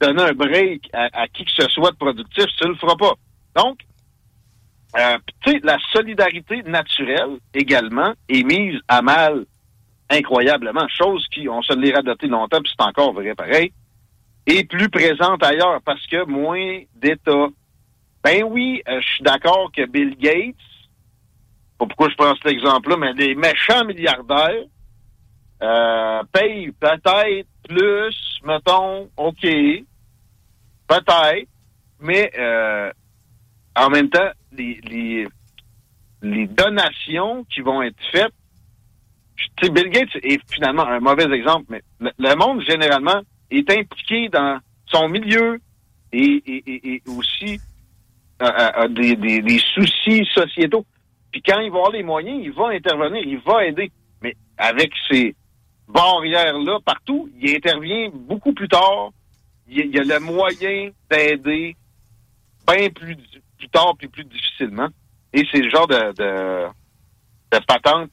donner 0.00 0.22
un 0.22 0.32
break 0.32 0.88
à, 0.94 1.28
qui 1.28 1.44
que 1.44 1.50
ce 1.50 1.68
soit 1.68 1.90
de 1.90 1.96
productif, 1.96 2.46
tu 2.56 2.66
le 2.66 2.74
feras 2.76 2.96
pas. 2.96 3.12
Donc, 3.56 3.80
euh, 4.96 5.18
tu 5.42 5.52
sais, 5.52 5.60
la 5.62 5.78
solidarité 5.92 6.62
naturelle 6.62 7.38
également 7.52 8.12
est 8.28 8.44
mise 8.44 8.80
à 8.88 9.02
mal 9.02 9.44
incroyablement, 10.10 10.86
chose 10.88 11.26
qui, 11.32 11.48
on 11.48 11.62
se 11.62 11.72
l'est 11.74 11.94
radoté 11.94 12.26
longtemps, 12.26 12.60
puis 12.60 12.72
c'est 12.76 12.84
encore 12.84 13.12
vrai 13.12 13.34
pareil, 13.34 13.72
est 14.46 14.68
plus 14.68 14.88
présente 14.88 15.42
ailleurs 15.42 15.80
parce 15.84 16.06
que 16.06 16.24
moins 16.26 16.80
d'États. 16.94 17.48
Ben 18.22 18.44
oui, 18.44 18.82
euh, 18.88 19.00
je 19.00 19.06
suis 19.14 19.24
d'accord 19.24 19.70
que 19.72 19.86
Bill 19.86 20.16
Gates, 20.18 20.54
pas 21.78 21.86
pourquoi 21.86 22.08
je 22.10 22.14
prends 22.16 22.34
cet 22.36 22.52
exemple-là, 22.52 22.96
mais 22.96 23.14
des 23.14 23.34
méchants 23.34 23.84
milliardaires 23.84 24.64
euh, 25.62 26.22
payent 26.32 26.72
peut-être 26.72 27.48
plus, 27.68 28.40
mettons, 28.44 29.08
OK, 29.16 29.42
peut-être, 30.86 31.48
mais 32.00 32.30
euh, 32.38 32.90
en 33.76 33.90
même 33.90 34.08
temps, 34.08 34.30
les, 34.52 34.80
les, 34.84 35.26
les 36.22 36.46
donations 36.46 37.44
qui 37.44 37.60
vont 37.60 37.82
être 37.82 37.96
faites, 38.12 38.32
tu 39.36 39.66
sais, 39.66 39.70
Bill 39.70 39.90
Gates 39.90 40.16
est 40.22 40.40
finalement 40.52 40.86
un 40.86 41.00
mauvais 41.00 41.30
exemple, 41.36 41.66
mais 41.68 41.82
le, 42.00 42.34
monde, 42.36 42.62
généralement, 42.62 43.20
est 43.50 43.68
impliqué 43.70 44.28
dans 44.28 44.58
son 44.86 45.08
milieu 45.08 45.60
et, 46.12 46.42
et, 46.46 46.94
et, 46.94 47.02
aussi 47.08 47.60
euh, 48.42 48.88
des, 48.88 49.16
des, 49.16 49.42
des, 49.42 49.58
soucis 49.58 50.24
sociétaux. 50.32 50.86
Puis 51.32 51.42
quand 51.42 51.58
il 51.58 51.70
va 51.70 51.78
avoir 51.78 51.90
les 51.90 52.04
moyens, 52.04 52.40
il 52.42 52.52
va 52.52 52.68
intervenir, 52.68 53.22
il 53.24 53.38
va 53.38 53.66
aider. 53.66 53.90
Mais 54.22 54.36
avec 54.56 54.92
ses, 55.10 55.34
barrière-là 55.88 56.80
partout. 56.84 57.30
Il 57.40 57.54
intervient 57.54 58.10
beaucoup 58.12 58.52
plus 58.52 58.68
tard. 58.68 59.10
Il 59.68 59.94
y 59.94 59.98
a 59.98 60.02
le 60.02 60.20
moyen 60.20 60.90
d'aider 61.10 61.76
bien 62.66 62.88
plus, 62.90 63.16
plus 63.64 63.70
tard 63.70 63.94
puis 63.98 64.08
plus 64.08 64.24
difficilement. 64.24 64.88
Et 65.32 65.46
c'est 65.50 65.60
le 65.60 65.70
genre 65.70 65.86
de, 65.86 66.12
de, 66.12 67.58
patente 67.66 68.10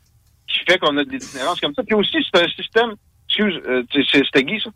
qui 0.48 0.60
fait 0.60 0.78
qu'on 0.80 0.98
a 0.98 1.04
de 1.04 1.10
l'itinérance 1.10 1.60
comme 1.60 1.74
ça. 1.74 1.84
Puis 1.84 1.96
aussi, 1.96 2.18
c'est 2.32 2.44
un 2.44 2.50
système... 2.50 2.94
Excuse, 3.28 3.62
euh, 3.66 3.84
c'était 3.94 4.44
Guy, 4.44 4.60
ça? 4.60 4.70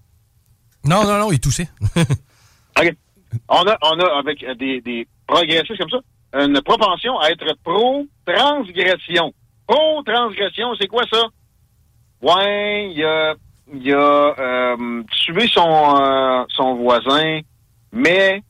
Non, 0.85 1.03
non, 1.03 1.19
non, 1.19 1.31
il 1.31 1.39
toussait. 1.39 1.67
OK. 2.79 2.95
On 3.49 3.67
a, 3.67 3.77
on 3.81 3.99
a 3.99 4.17
avec 4.17 4.43
euh, 4.43 4.55
des, 4.55 4.79
des 4.81 5.07
progressistes 5.27 5.77
comme 5.77 5.89
ça, 5.89 5.99
une 6.33 6.61
propension 6.61 7.19
à 7.19 7.29
être 7.31 7.53
pro-transgression. 7.63 9.33
Pro-transgression, 9.67 10.73
c'est 10.79 10.87
quoi 10.87 11.03
ça? 11.11 11.23
Ouais, 12.21 12.91
il 12.93 13.03
a, 13.03 13.35
il 13.73 13.93
a 13.93 14.35
euh, 14.39 15.03
tué 15.11 15.47
son, 15.47 15.95
euh, 15.99 16.43
son 16.49 16.75
voisin, 16.75 17.41
mais 17.91 18.41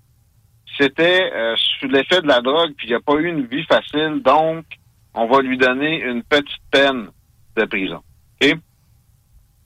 c'était 0.77 1.31
euh, 1.33 1.55
sous 1.79 1.87
l'effet 1.87 2.21
de 2.21 2.27
la 2.27 2.41
drogue, 2.41 2.73
puis 2.77 2.87
il 2.87 2.93
n'a 2.93 2.99
pas 2.99 3.15
eu 3.15 3.27
une 3.27 3.45
vie 3.45 3.63
facile, 3.65 4.21
donc 4.23 4.65
on 5.13 5.27
va 5.27 5.41
lui 5.41 5.57
donner 5.57 6.01
une 6.01 6.23
petite 6.23 6.61
peine 6.71 7.09
de 7.55 7.65
prison. 7.65 8.01
OK? 8.41 8.57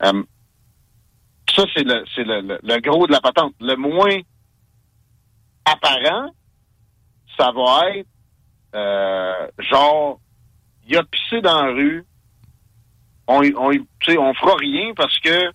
Euh, 0.04 0.24
ça, 1.56 1.64
c'est 1.76 1.84
le, 1.84 2.04
c'est 2.16 2.24
le, 2.24 2.42
le, 2.42 2.60
le 2.62 2.80
gros 2.82 3.08
de 3.08 3.12
la 3.12 3.22
patente. 3.22 3.54
Le 3.60 3.76
moins 3.76 4.20
apparent, 5.66 6.30
ça 7.38 7.52
va 7.52 7.90
être 7.96 8.08
euh, 8.76 9.48
genre, 9.58 10.20
il 10.88 10.96
a 10.98 11.04
pissé 11.04 11.42
dans 11.42 11.66
la 11.66 11.72
rue, 11.72 12.06
on, 13.28 13.42
on, 13.58 13.72
on 13.72 14.34
fera 14.34 14.56
rien 14.58 14.94
parce 14.96 15.18
que, 15.20 15.52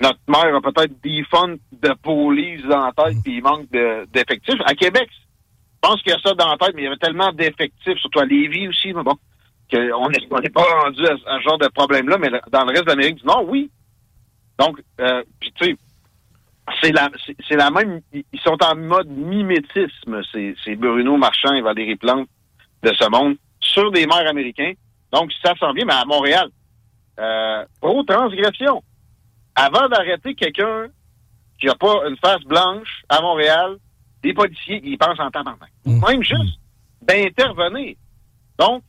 notre 0.00 0.18
maire 0.28 0.54
a 0.54 0.60
peut-être 0.60 1.00
des 1.02 1.24
fonds 1.30 1.58
de 1.72 1.94
police 2.02 2.62
dans 2.64 2.86
la 2.86 2.92
tête 2.92 3.16
puis 3.24 3.36
il 3.38 3.42
manque 3.42 3.70
de- 3.70 4.06
d'effectifs. 4.12 4.60
À 4.64 4.74
Québec, 4.74 5.08
je 5.10 5.88
pense 5.88 6.02
qu'il 6.02 6.12
y 6.12 6.14
a 6.14 6.18
ça 6.20 6.34
dans 6.34 6.50
la 6.50 6.56
tête, 6.58 6.74
mais 6.74 6.82
il 6.82 6.84
y 6.84 6.88
avait 6.88 6.96
tellement 6.96 7.32
d'effectifs, 7.32 7.98
surtout 7.98 8.20
à 8.20 8.24
Lévis 8.24 8.68
aussi, 8.68 8.92
mais 8.92 9.02
bon, 9.02 9.14
qu'on 9.70 9.78
n'est 10.10 10.18
on 10.30 10.40
pas 10.52 10.82
rendu 10.82 11.06
à, 11.06 11.12
à 11.12 11.38
ce 11.38 11.42
genre 11.48 11.58
de 11.58 11.68
problème-là, 11.68 12.18
mais 12.18 12.28
dans 12.50 12.64
le 12.64 12.70
reste 12.70 12.84
de 12.84 12.90
l'Amérique 12.90 13.16
du 13.16 13.26
Nord, 13.26 13.48
oui. 13.48 13.70
Donc, 14.58 14.80
euh, 15.00 15.22
puis 15.40 15.52
tu 15.52 15.66
sais, 15.66 15.76
c'est 16.82 16.92
la, 16.92 17.08
c'est 17.48 17.56
la 17.56 17.70
même. 17.70 18.00
Ils 18.12 18.40
sont 18.40 18.56
en 18.62 18.74
mode 18.74 19.08
mimétisme, 19.08 20.20
c'est 20.32 20.76
Bruno 20.76 21.16
Marchand 21.16 21.54
et 21.54 21.60
Valérie 21.62 21.96
Plante 21.96 22.28
de 22.82 22.92
ce 22.94 23.08
monde, 23.10 23.36
sur 23.60 23.90
des 23.92 24.06
maires 24.06 24.28
américains. 24.28 24.72
Donc, 25.12 25.30
ça 25.44 25.54
s'en 25.60 25.72
vient, 25.72 25.84
mais 25.84 25.94
à 25.94 26.04
Montréal. 26.04 26.48
Euh, 27.18 27.64
pro-transgression. 27.80 28.82
Avant 29.56 29.88
d'arrêter 29.88 30.34
quelqu'un 30.34 30.86
qui 31.58 31.66
n'a 31.66 31.74
pas 31.74 32.06
une 32.08 32.16
face 32.18 32.42
blanche 32.42 33.02
à 33.08 33.20
Montréal, 33.22 33.76
des 34.22 34.34
policiers, 34.34 34.80
ils 34.84 34.98
pensent 34.98 35.18
en 35.18 35.30
tabarnak. 35.30 35.70
Ou 35.86 35.92
Même 36.06 36.22
juste 36.22 36.58
d'intervenir. 37.02 37.96
Donc, 38.58 38.82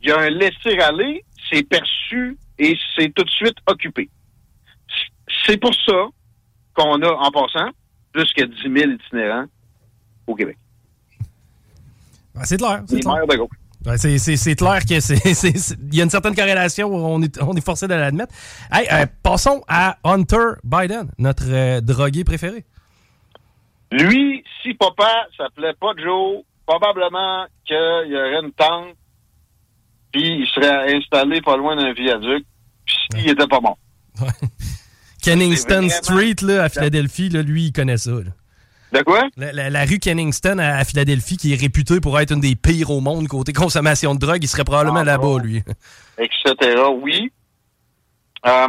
il 0.00 0.08
y 0.08 0.12
a 0.12 0.18
un 0.18 0.30
laisser-aller, 0.30 1.24
c'est 1.50 1.62
perçu 1.62 2.36
et 2.58 2.76
c'est 2.96 3.14
tout 3.14 3.22
de 3.22 3.30
suite 3.30 3.56
occupé. 3.68 4.08
C'est 5.46 5.56
pour 5.58 5.74
ça 5.74 6.06
qu'on 6.74 7.00
a, 7.02 7.08
en 7.12 7.30
passant, 7.30 7.70
plus 8.12 8.32
que 8.32 8.44
10 8.44 8.80
000 8.80 8.92
itinérants 8.92 9.46
au 10.26 10.34
Québec. 10.34 10.56
Ah, 12.36 12.44
c'est 12.44 12.56
clair. 12.56 12.82
c'est 12.86 12.96
Les 12.96 13.00
clair. 13.02 13.14
maires 13.14 13.26
de 13.26 13.36
gauche. 13.36 13.56
Ouais, 13.84 13.98
c'est- 13.98 14.54
clair 14.54 14.84
que 14.88 15.00
c'est 15.00 15.16
c'est- 15.34 15.56
c'est- 15.58 15.76
il 15.90 15.94
y 15.96 16.00
a 16.00 16.04
une 16.04 16.10
certaine 16.10 16.34
corrélation, 16.34 16.88
on 16.94 17.20
est, 17.22 17.40
on 17.42 17.54
est 17.54 17.64
forcé 17.64 17.88
de 17.88 17.94
l'admettre. 17.94 18.32
Hey, 18.70 18.86
euh, 18.92 19.06
passons 19.22 19.62
à 19.68 19.96
Hunter 20.04 20.54
Biden, 20.64 21.10
notre 21.18 21.44
euh, 21.48 21.80
drogué 21.80 22.22
préféré. 22.24 22.64
Lui, 23.90 24.42
si 24.62 24.74
papa 24.74 25.26
s'appelait 25.36 25.74
pas 25.80 25.92
Joe, 26.02 26.42
probablement 26.66 27.44
qu'il 27.66 27.76
y 27.76 28.16
aurait 28.16 28.40
une 28.42 28.52
tente, 28.52 28.94
puis 30.12 30.42
il 30.42 30.46
serait 30.54 30.96
installé 30.96 31.40
pas 31.42 31.56
loin 31.56 31.76
d'un 31.76 31.92
viaduc, 31.92 32.44
puis 32.86 32.96
s'il 33.20 33.30
était 33.30 33.46
pas 33.46 33.60
bon. 33.60 33.74
Kenningston 35.22 35.86
C'est 35.88 36.04
Street 36.04 36.36
là, 36.42 36.64
à 36.64 36.68
Philadelphie, 36.68 37.28
là, 37.28 37.42
lui, 37.42 37.66
il 37.66 37.72
connaît 37.72 37.96
ça. 37.98 38.10
là. 38.12 38.30
De 38.92 39.02
quoi? 39.02 39.28
La, 39.36 39.52
la- 39.52 39.70
la 39.70 39.84
rue 39.84 39.98
Kenningston 39.98 40.58
à, 40.58 40.76
à 40.76 40.84
Philadelphie, 40.84 41.36
qui 41.38 41.52
est 41.52 41.56
réputée 41.60 42.00
pour 42.00 42.18
être 42.20 42.32
une 42.32 42.40
des 42.40 42.56
pires 42.56 42.90
au 42.90 43.00
monde 43.00 43.26
côté 43.28 43.52
consommation 43.54 44.14
de 44.14 44.20
drogue, 44.20 44.42
il 44.42 44.48
serait 44.48 44.64
probablement 44.64 44.98
Ah, 45.00 45.04
là-bas, 45.04 45.38
lui. 45.42 45.62
etc. 46.18 46.82
Oui. 47.00 47.32
Euh, 48.46 48.68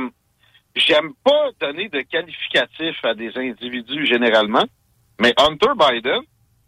J'aime 0.75 1.11
pas 1.23 1.49
donner 1.61 1.87
de 1.89 2.01
qualificatif 2.01 2.95
à 3.03 3.13
des 3.13 3.31
individus 3.35 4.07
généralement, 4.07 4.63
mais 5.21 5.31
Hunter 5.37 5.73
Biden 5.77 6.21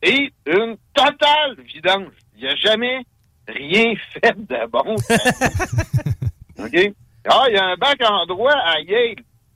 est 0.04 0.32
une 0.46 0.78
totale 0.94 1.56
vidange. 1.66 2.12
Il 2.38 2.46
a 2.48 2.56
jamais 2.56 3.00
rien 3.48 3.94
fait 4.14 4.36
de 4.38 4.68
bon. 4.68 4.96
OK? 6.60 6.94
Ah, 7.28 7.46
il 7.50 7.56
y 7.56 7.58
a 7.58 7.66
un 7.66 7.76
bac 7.78 7.98
en 8.08 8.26
droit 8.28 8.54
à 8.54 8.80
Yale. 8.82 9.16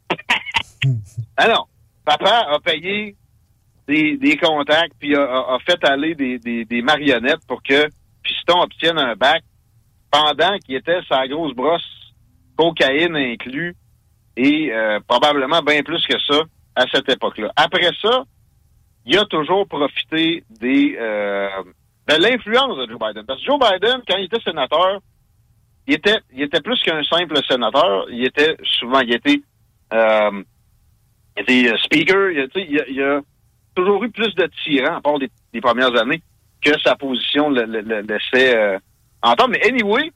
ah 1.37 1.47
non. 1.47 1.65
Papa 2.05 2.47
a 2.49 2.59
payé 2.59 3.15
des, 3.89 4.37
contacts 4.37 4.93
puis 4.99 5.15
a, 5.15 5.57
fait 5.65 5.83
aller 5.83 6.15
des, 6.15 6.81
marionnettes 6.81 7.45
pour 7.47 7.63
que 7.63 7.87
Piston 8.23 8.61
obtienne 8.61 8.97
un 8.97 9.15
bac 9.15 9.43
pendant 10.11 10.57
qu'il 10.59 10.75
était 10.75 10.99
sa 11.07 11.27
grosse 11.27 11.53
brosse, 11.53 12.13
cocaïne 12.57 13.15
inclus, 13.15 13.75
et 14.35 14.71
euh, 14.71 14.99
probablement 15.07 15.61
bien 15.61 15.83
plus 15.83 16.05
que 16.07 16.19
ça 16.19 16.41
à 16.75 16.85
cette 16.91 17.09
époque-là. 17.09 17.51
Après 17.55 17.89
ça, 18.01 18.23
il 19.05 19.17
a 19.17 19.25
toujours 19.25 19.67
profité 19.67 20.43
des 20.49 20.95
euh, 20.99 21.47
de 22.07 22.15
l'influence 22.15 22.77
de 22.77 22.91
Joe 22.91 22.99
Biden. 22.99 23.25
Parce 23.25 23.39
que 23.39 23.45
Joe 23.45 23.59
Biden, 23.59 24.01
quand 24.07 24.17
il 24.17 24.25
était 24.25 24.41
sénateur, 24.41 24.99
il 25.87 25.95
était, 25.95 26.17
il 26.33 26.43
était 26.43 26.61
plus 26.61 26.81
qu'un 26.81 27.03
simple 27.03 27.39
sénateur. 27.47 28.05
Il 28.09 28.25
était 28.25 28.55
souvent, 28.79 28.99
il 29.01 29.13
était, 29.13 29.41
euh, 29.93 30.43
il 31.37 31.41
était 31.41 31.77
speaker. 31.83 32.31
Il 32.31 33.01
a 33.01 33.21
toujours 33.79 34.03
eu 34.03 34.09
plus 34.11 34.33
de 34.35 34.49
tyrans, 34.63 34.97
à 34.97 35.01
part 35.01 35.19
des, 35.19 35.29
des 35.53 35.61
premières 35.61 35.95
années, 35.99 36.21
que 36.61 36.77
sa 36.81 36.95
position 36.95 37.49
le, 37.49 37.63
le- 37.65 37.81
le 37.81 38.01
laissait 38.01 38.55
euh, 38.57 38.77
entendre. 39.21 39.51
Mais 39.51 39.65
anyway, 39.65 40.11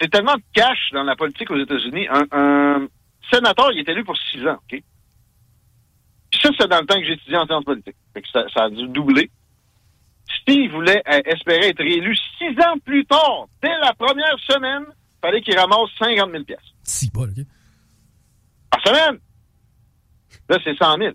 c'est 0.00 0.08
tellement 0.10 0.34
de 0.36 0.42
cash 0.52 0.90
dans 0.92 1.02
la 1.04 1.16
politique 1.16 1.50
aux 1.50 1.58
États-Unis. 1.58 2.06
Un, 2.10 2.24
un 2.32 2.88
sénateur, 3.32 3.70
il 3.72 3.78
est 3.80 3.88
élu 3.88 4.04
pour 4.04 4.16
six 4.16 4.46
ans, 4.46 4.58
OK? 4.70 4.82
Puis 6.30 6.40
ça, 6.42 6.50
c'est 6.58 6.68
dans 6.68 6.80
le 6.80 6.86
temps 6.86 6.98
que 7.00 7.06
j'étudiais 7.06 7.36
en 7.38 7.46
sciences 7.46 7.64
politiques. 7.64 7.96
Fait 8.14 8.22
que 8.22 8.28
ça, 8.28 8.44
ça 8.54 8.64
a 8.64 8.70
dû 8.70 8.86
doubler. 8.88 9.30
S'il 10.46 10.70
voulait 10.70 11.02
euh, 11.08 11.20
espérer 11.26 11.68
être 11.68 11.80
élu 11.80 12.16
six 12.38 12.50
ans 12.60 12.78
plus 12.84 13.04
tard, 13.04 13.46
dès 13.62 13.76
la 13.80 13.92
première 13.94 14.36
semaine, 14.48 14.84
il 14.88 15.20
fallait 15.26 15.40
qu'il 15.42 15.58
ramasse 15.58 15.90
50 15.98 16.30
000 16.30 16.44
pièces 16.44 16.58
Si, 16.84 17.10
pas, 17.10 17.22
OK. 17.22 17.44
Par 18.70 18.80
semaine! 18.86 19.18
Là, 20.48 20.58
c'est 20.64 20.76
100 20.76 20.96
000. 20.98 21.14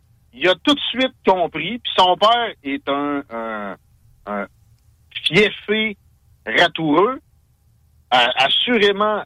il 0.33 0.47
a 0.47 0.55
tout 0.55 0.73
de 0.73 0.79
suite 0.91 1.13
compris, 1.25 1.79
puis 1.79 1.91
son 1.97 2.15
père 2.17 2.53
est 2.63 2.87
un, 2.87 3.23
un, 4.25 4.47
fiefé 5.25 5.97
ratoureux, 6.45 7.19
a 8.09 8.45
assurément 8.45 9.23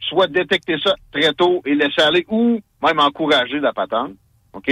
soit 0.00 0.28
détecter 0.28 0.76
ça 0.84 0.94
très 1.12 1.32
tôt 1.32 1.62
et 1.64 1.74
laisser 1.74 2.02
aller, 2.02 2.24
ou 2.28 2.60
même 2.82 3.00
encourager 3.00 3.60
la 3.60 3.72
patente, 3.72 4.12
OK? 4.52 4.70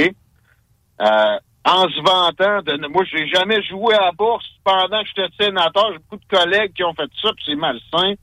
Euh, 1.01 1.39
en 1.67 1.89
se 1.89 2.01
vantant 2.03 2.63
de... 2.63 2.87
Moi, 2.89 3.05
j'ai 3.11 3.27
jamais 3.29 3.63
joué 3.63 3.95
à 3.95 4.07
la 4.07 4.13
bourse 4.13 4.47
pendant 4.63 5.03
que 5.03 5.09
j'étais 5.09 5.45
sénateur. 5.45 5.93
J'ai 5.93 5.99
beaucoup 5.99 6.23
de 6.23 6.37
collègues 6.37 6.75
qui 6.75 6.85
ont 6.85 6.95
fait 6.95 7.11
ça, 7.21 7.33
puis 7.33 7.45
c'est 7.47 7.57
malsain, 7.57 8.15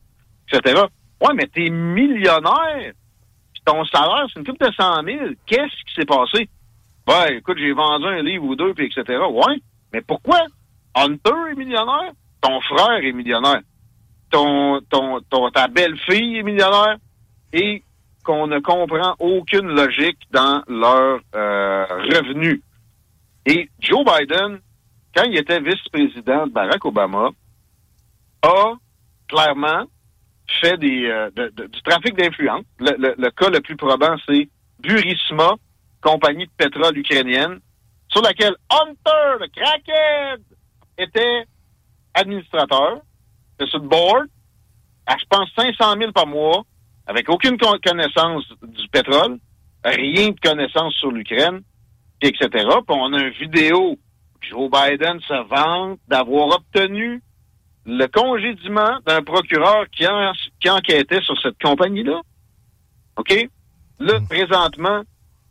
etc. 0.47 0.83
Ouais, 1.21 1.33
mais 1.35 1.47
t'es 1.47 1.69
millionnaire, 1.69 2.93
puis 3.53 3.63
ton 3.65 3.83
salaire, 3.85 4.25
c'est 4.31 4.39
une 4.39 4.45
coupe 4.45 4.59
de 4.59 4.71
100 4.71 5.03
000. 5.03 5.17
Qu'est-ce 5.45 5.83
qui 5.85 5.93
s'est 5.95 6.05
passé? 6.05 6.49
Ben, 7.07 7.25
écoute, 7.31 7.57
j'ai 7.59 7.73
vendu 7.73 8.05
un 8.05 8.21
livre 8.21 8.45
ou 8.45 8.55
deux, 8.55 8.73
puis 8.73 8.85
etc. 8.85 9.19
Ouais, 9.29 9.57
mais 9.93 10.01
pourquoi? 10.01 10.39
Hunter 10.95 11.51
est 11.51 11.55
millionnaire, 11.55 12.11
ton 12.41 12.59
frère 12.61 12.99
est 13.03 13.11
millionnaire, 13.13 13.61
ton, 14.29 14.81
ton, 14.89 15.19
ton, 15.29 15.49
ta 15.51 15.67
belle-fille 15.67 16.37
est 16.37 16.43
millionnaire, 16.43 16.97
et 17.53 17.83
qu'on 18.23 18.45
ne 18.47 18.59
comprend 18.59 19.15
aucune 19.19 19.67
logique 19.69 20.19
dans 20.31 20.61
leurs 20.67 21.21
euh, 21.33 21.85
revenus. 22.13 22.61
Et 23.45 23.69
Joe 23.79 24.05
Biden, 24.05 24.59
quand 25.15 25.23
il 25.23 25.37
était 25.37 25.59
vice-président 25.59 26.45
de 26.45 26.51
Barack 26.51 26.85
Obama, 26.85 27.29
a 28.43 28.73
clairement 29.27 29.85
fait 30.61 30.77
des, 30.77 31.05
euh, 31.05 31.29
du 31.31 31.81
trafic 31.83 32.15
d'influence. 32.15 32.63
Le, 32.79 32.91
le- 32.97 33.15
le 33.17 33.31
cas 33.31 33.49
le 33.49 33.61
plus 33.61 33.75
probant, 33.75 34.15
c'est 34.27 34.47
Burisma, 34.79 35.53
compagnie 36.01 36.45
de 36.45 36.51
pétrole 36.57 36.97
ukrainienne, 36.97 37.59
sur 38.09 38.21
laquelle 38.21 38.55
Hunter, 38.69 39.37
le 39.39 39.47
crackhead, 39.47 40.41
était 40.97 41.45
administrateur, 42.13 43.01
était 43.59 43.69
sur 43.69 43.79
le 43.79 43.87
board, 43.87 44.25
à, 45.05 45.17
je 45.17 45.25
pense, 45.29 45.49
500 45.55 45.95
000 45.99 46.11
par 46.11 46.27
mois, 46.27 46.63
avec 47.07 47.29
aucune 47.29 47.57
con- 47.57 47.77
connaissance 47.83 48.43
du 48.61 48.87
pétrole, 48.89 49.37
rien 49.83 50.29
de 50.29 50.39
connaissance 50.39 50.93
sur 50.95 51.11
l'Ukraine, 51.11 51.61
etc. 52.21 52.47
Puis 52.51 52.65
on 52.89 53.13
a 53.13 53.19
une 53.19 53.29
vidéo, 53.31 53.97
Joe 54.41 54.69
Biden 54.69 55.19
se 55.21 55.47
vante 55.47 55.99
d'avoir 56.07 56.49
obtenu 56.57 57.21
le 57.85 58.05
congédiement 58.07 58.99
d'un 59.07 59.23
procureur 59.23 59.85
qui, 59.91 60.05
en- 60.07 60.33
qui 60.59 60.69
enquêtait 60.69 61.21
sur 61.21 61.39
cette 61.41 61.59
compagnie-là. 61.61 62.21
OK? 63.17 63.49
Là, 63.99 64.19
présentement, 64.29 65.01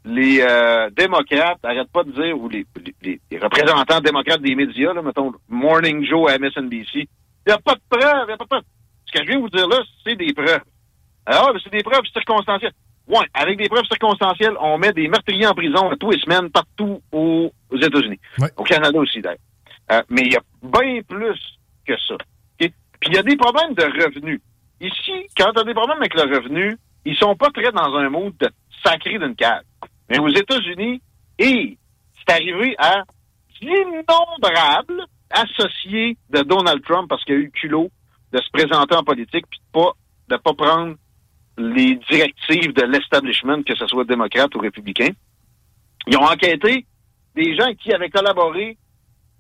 les 0.05 0.41
euh, 0.41 0.89
démocrates 0.91 1.63
n'arrêtent 1.63 1.93
pas 1.93 2.05
de 2.05 2.13
dire, 2.13 2.39
ou 2.39 2.49
les, 2.49 2.65
les- 3.03 3.21
les 3.31 3.39
représentants 3.39 4.01
démocrates 4.01 4.41
des 4.41 4.55
médias, 4.55 4.93
là, 4.95 5.03
mettons 5.03 5.33
Morning 5.49 6.05
Joe 6.05 6.31
à 6.31 6.39
MSNBC, 6.39 6.89
il 6.95 7.07
n'y 7.47 7.53
a 7.53 7.59
pas 7.59 7.75
de 7.75 7.81
preuves, 7.89 8.25
il 8.25 8.27
n'y 8.29 8.33
a 8.33 8.37
pas 8.37 8.45
de 8.45 8.49
preuves. 8.49 8.63
Ce 9.07 9.13
que 9.13 9.25
je 9.25 9.29
viens 9.29 9.37
de 9.37 9.43
vous 9.43 9.51
dire 9.51 9.69
là, 9.69 9.79
c'est 10.05 10.17
des 10.17 10.33
preuves. 10.33 10.61
Alors, 11.27 11.53
c'est 11.63 11.73
des 11.73 11.83
preuves 11.83 12.05
circonstancielles. 12.13 12.73
Ouais, 13.07 13.27
avec 13.35 13.59
des 13.59 13.69
preuves 13.69 13.85
circonstancielles, 13.87 14.55
on 14.61 14.79
met 14.79 14.93
des 14.93 15.09
meurtriers 15.09 15.47
en 15.47 15.55
prison 15.55 15.91
tous 15.99 16.11
les 16.13 16.21
semaines 16.21 16.49
partout 16.51 17.01
aux, 17.13 17.53
États-Unis. 17.73 18.21
Ouais. 18.39 18.49
Au 18.57 18.63
Canada 18.63 18.99
aussi, 18.99 19.21
d'ailleurs. 19.21 19.39
Euh, 19.93 20.03
mais 20.09 20.23
il 20.23 20.33
y 20.33 20.37
a 20.37 20.41
bien 20.63 21.03
plus 21.03 21.39
que 21.87 21.95
ça. 22.07 22.15
OK? 22.15 22.19
Puis 22.59 22.73
il 23.09 23.15
y 23.15 23.19
a 23.19 23.23
des 23.23 23.37
problèmes 23.37 23.75
de 23.75 23.83
revenus. 23.83 24.41
Ici, 24.81 25.27
quand 25.37 25.53
tu 25.53 25.61
as 25.61 25.65
des 25.65 25.75
problèmes 25.75 25.99
avec 25.99 26.15
le 26.15 26.23
revenu, 26.23 26.77
ils 27.05 27.17
sont 27.17 27.35
pas 27.35 27.51
très 27.51 27.73
dans 27.73 27.97
un 27.97 28.09
mode 28.09 28.37
de 28.39 28.49
sacré 28.85 29.19
d'une 29.19 29.35
cave. 29.35 29.63
Mais 30.11 30.19
aux 30.19 30.29
États-Unis, 30.29 31.01
et 31.39 31.79
c'est 32.19 32.35
arrivé 32.35 32.75
à 32.79 33.05
d'innombrables 33.61 35.05
associés 35.31 36.17
de 36.31 36.43
Donald 36.43 36.83
Trump 36.83 37.09
parce 37.09 37.23
qu'il 37.25 37.35
a 37.35 37.39
eu 37.39 37.45
le 37.45 37.51
culot 37.51 37.91
de 38.33 38.39
se 38.39 38.51
présenter 38.53 38.97
en 38.97 39.03
politique 39.03 39.45
puis 39.51 39.61
de 39.61 39.73
pas 39.73 39.93
de 40.29 40.37
pas 40.37 40.55
prendre 40.55 40.95
les 41.59 41.97
directives 42.11 42.73
de 42.73 42.85
l'establishment, 42.85 43.63
que 43.63 43.77
ce 43.77 43.87
soit 43.87 44.05
démocrate 44.05 44.55
ou 44.55 44.61
républicain. 44.61 45.11
Ils 46.07 46.17
ont 46.17 46.25
enquêté 46.25 46.87
des 47.35 47.57
gens 47.57 47.73
qui 47.75 47.93
avaient 47.93 48.09
collaboré 48.09 48.79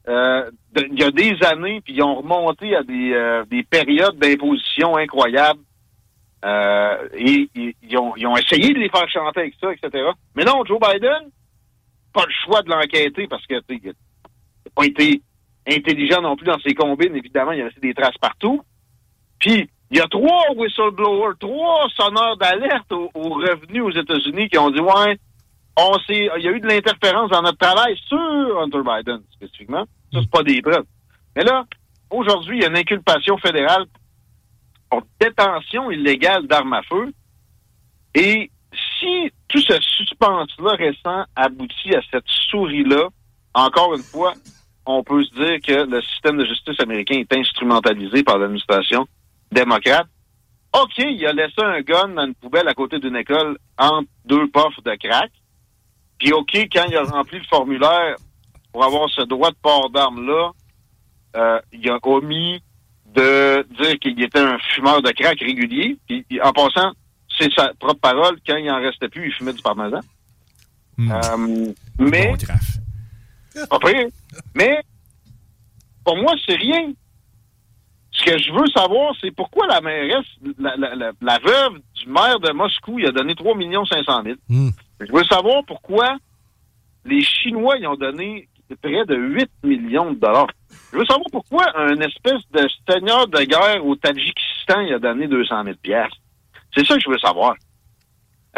euh, 0.08 0.50
il 0.76 0.98
y 0.98 1.04
a 1.04 1.10
des 1.10 1.36
années, 1.46 1.80
puis 1.82 1.94
ils 1.94 2.02
ont 2.02 2.16
remonté 2.16 2.74
à 2.74 2.82
des, 2.82 3.12
euh, 3.12 3.44
des 3.44 3.62
périodes 3.62 4.18
d'imposition 4.18 4.96
incroyables. 4.96 5.60
Euh, 6.44 7.08
ils, 7.18 7.96
ont, 7.98 8.36
essayé 8.36 8.72
de 8.72 8.78
les 8.78 8.88
faire 8.88 9.08
chanter 9.08 9.40
avec 9.40 9.54
ça, 9.60 9.72
etc. 9.72 10.10
Mais 10.34 10.44
non, 10.44 10.64
Joe 10.64 10.78
Biden, 10.80 11.30
pas 12.14 12.24
le 12.24 12.32
choix 12.44 12.62
de 12.62 12.70
l'enquêter 12.70 13.26
parce 13.28 13.46
que 13.46 13.54
il 13.68 13.86
n'a 13.86 13.92
pas 14.74 14.86
été 14.86 15.20
intelligent 15.68 16.22
non 16.22 16.36
plus 16.36 16.46
dans 16.46 16.58
ses 16.60 16.74
combines. 16.74 17.14
Évidemment, 17.14 17.52
il 17.52 17.60
a 17.60 17.64
laissé 17.66 17.80
des 17.80 17.94
traces 17.94 18.16
partout. 18.18 18.62
Puis, 19.38 19.68
il 19.90 19.98
y 19.98 20.00
a 20.00 20.06
trois 20.06 20.52
whistleblowers, 20.56 21.34
trois 21.38 21.88
sonneurs 21.96 22.36
d'alerte 22.36 22.90
aux, 22.92 23.10
aux 23.14 23.34
revenus 23.34 23.82
aux 23.82 23.90
États-Unis 23.90 24.48
qui 24.48 24.58
ont 24.58 24.70
dit, 24.70 24.80
ouais, 24.80 25.18
on 25.76 25.98
s'est, 26.06 26.28
il 26.36 26.42
y 26.42 26.48
a 26.48 26.52
eu 26.52 26.60
de 26.60 26.66
l'interférence 26.66 27.30
dans 27.30 27.42
notre 27.42 27.58
travail 27.58 27.96
sur 28.06 28.60
Hunter 28.60 28.82
Biden, 28.84 29.22
spécifiquement. 29.32 29.84
Ça, 30.12 30.20
c'est 30.20 30.30
pas 30.30 30.42
des 30.42 30.60
preuves. 30.62 30.84
Mais 31.36 31.44
là, 31.44 31.64
aujourd'hui, 32.10 32.58
il 32.58 32.62
y 32.62 32.64
a 32.64 32.68
une 32.68 32.76
inculpation 32.76 33.36
fédérale 33.38 33.86
pour 34.90 35.02
détention 35.20 35.90
illégale 35.90 36.46
d'armes 36.46 36.72
à 36.72 36.82
feu. 36.82 37.12
Et 38.14 38.50
si 38.98 39.32
tout 39.48 39.60
ce 39.60 39.80
suspense-là 39.80 40.72
récent 40.72 41.24
aboutit 41.36 41.94
à 41.94 42.00
cette 42.10 42.28
souris-là, 42.50 43.08
encore 43.54 43.94
une 43.94 44.02
fois, 44.02 44.34
on 44.86 45.02
peut 45.02 45.24
se 45.24 45.34
dire 45.34 45.58
que 45.66 45.88
le 45.88 46.00
système 46.02 46.36
de 46.36 46.44
justice 46.44 46.80
américain 46.80 47.16
est 47.16 47.32
instrumentalisé 47.36 48.22
par 48.22 48.38
l'administration 48.38 49.06
démocrate. 49.52 50.06
OK, 50.72 50.98
il 50.98 51.26
a 51.26 51.32
laissé 51.32 51.60
un 51.62 51.80
gun 51.80 52.08
dans 52.08 52.26
une 52.26 52.34
poubelle 52.34 52.68
à 52.68 52.74
côté 52.74 52.98
d'une 52.98 53.16
école 53.16 53.58
entre 53.76 54.08
deux 54.24 54.48
puffs 54.48 54.82
de 54.84 54.94
crack. 54.94 55.30
Puis 56.18 56.32
OK, 56.32 56.54
quand 56.72 56.84
il 56.88 56.96
a 56.96 57.02
rempli 57.02 57.38
le 57.38 57.44
formulaire 57.44 58.16
pour 58.72 58.84
avoir 58.84 59.08
ce 59.10 59.22
droit 59.22 59.50
de 59.50 59.56
port 59.60 59.90
d'armes-là, 59.90 60.52
euh, 61.36 61.60
il 61.72 61.88
a 61.90 61.98
omis 62.02 62.62
de 63.14 63.66
dire 63.80 63.98
qu'il 63.98 64.22
était 64.22 64.38
un 64.38 64.58
fumeur 64.74 65.02
de 65.02 65.10
crack 65.10 65.38
régulier. 65.40 65.96
Puis, 66.06 66.24
en 66.42 66.52
passant, 66.52 66.92
c'est 67.38 67.52
sa 67.52 67.72
propre 67.78 68.00
parole, 68.00 68.38
quand 68.46 68.56
il 68.56 68.70
en 68.70 68.80
restait 68.80 69.08
plus, 69.08 69.26
il 69.26 69.32
fumait 69.32 69.52
du 69.52 69.62
parmesan. 69.62 70.00
Hmm. 70.96 71.12
Euh, 71.12 71.72
mais, 71.98 72.34
Bon 73.70 73.78
pire. 73.78 74.06
Mais, 74.54 74.80
pour 76.04 76.16
moi, 76.16 76.34
c'est 76.46 76.56
rien. 76.56 76.92
Ce 78.12 78.24
que 78.24 78.38
je 78.38 78.52
veux 78.52 78.66
savoir, 78.74 79.14
c'est 79.20 79.30
pourquoi 79.30 79.66
la 79.66 79.80
mairesse, 79.80 80.26
la, 80.58 80.76
la, 80.76 80.94
la, 80.94 81.12
la 81.20 81.38
veuve 81.38 81.80
du 81.94 82.08
maire 82.08 82.38
de 82.40 82.52
Moscou, 82.52 82.98
il 82.98 83.06
a 83.06 83.12
donné 83.12 83.34
3 83.34 83.54
500 83.88 84.22
000. 84.24 84.36
Hmm. 84.48 84.70
Je 85.00 85.12
veux 85.12 85.24
savoir 85.24 85.62
pourquoi 85.66 86.16
les 87.04 87.22
Chinois 87.22 87.78
y 87.78 87.86
ont 87.86 87.96
donné 87.96 88.48
près 88.76 89.04
de 89.06 89.14
8 89.16 89.50
millions 89.64 90.10
de 90.12 90.18
dollars. 90.18 90.46
Je 90.92 90.98
veux 90.98 91.04
savoir 91.04 91.26
pourquoi 91.32 91.64
un 91.78 91.96
espèce 92.00 92.42
de 92.52 92.66
seigneur 92.88 93.26
de 93.28 93.42
guerre 93.42 93.84
au 93.84 93.96
Tadjikistan 93.96 94.86
a 94.94 94.98
donné 94.98 95.26
200 95.28 95.64
000 95.64 95.76
pièces. 95.82 96.12
C'est 96.74 96.86
ça 96.86 96.94
que 96.94 97.00
je 97.00 97.10
veux 97.10 97.18
savoir. 97.18 97.54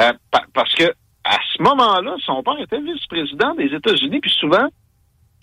Euh, 0.01 0.13
pa- 0.31 0.45
parce 0.55 0.75
que 0.75 0.85
à 1.25 1.39
ce 1.57 1.63
moment-là, 1.63 2.17
son 2.25 2.43
père 2.43 2.59
était 2.59 2.81
vice-président 2.81 3.55
des 3.55 3.67
États-Unis, 3.75 4.19
puis 4.21 4.31
souvent, 4.33 4.67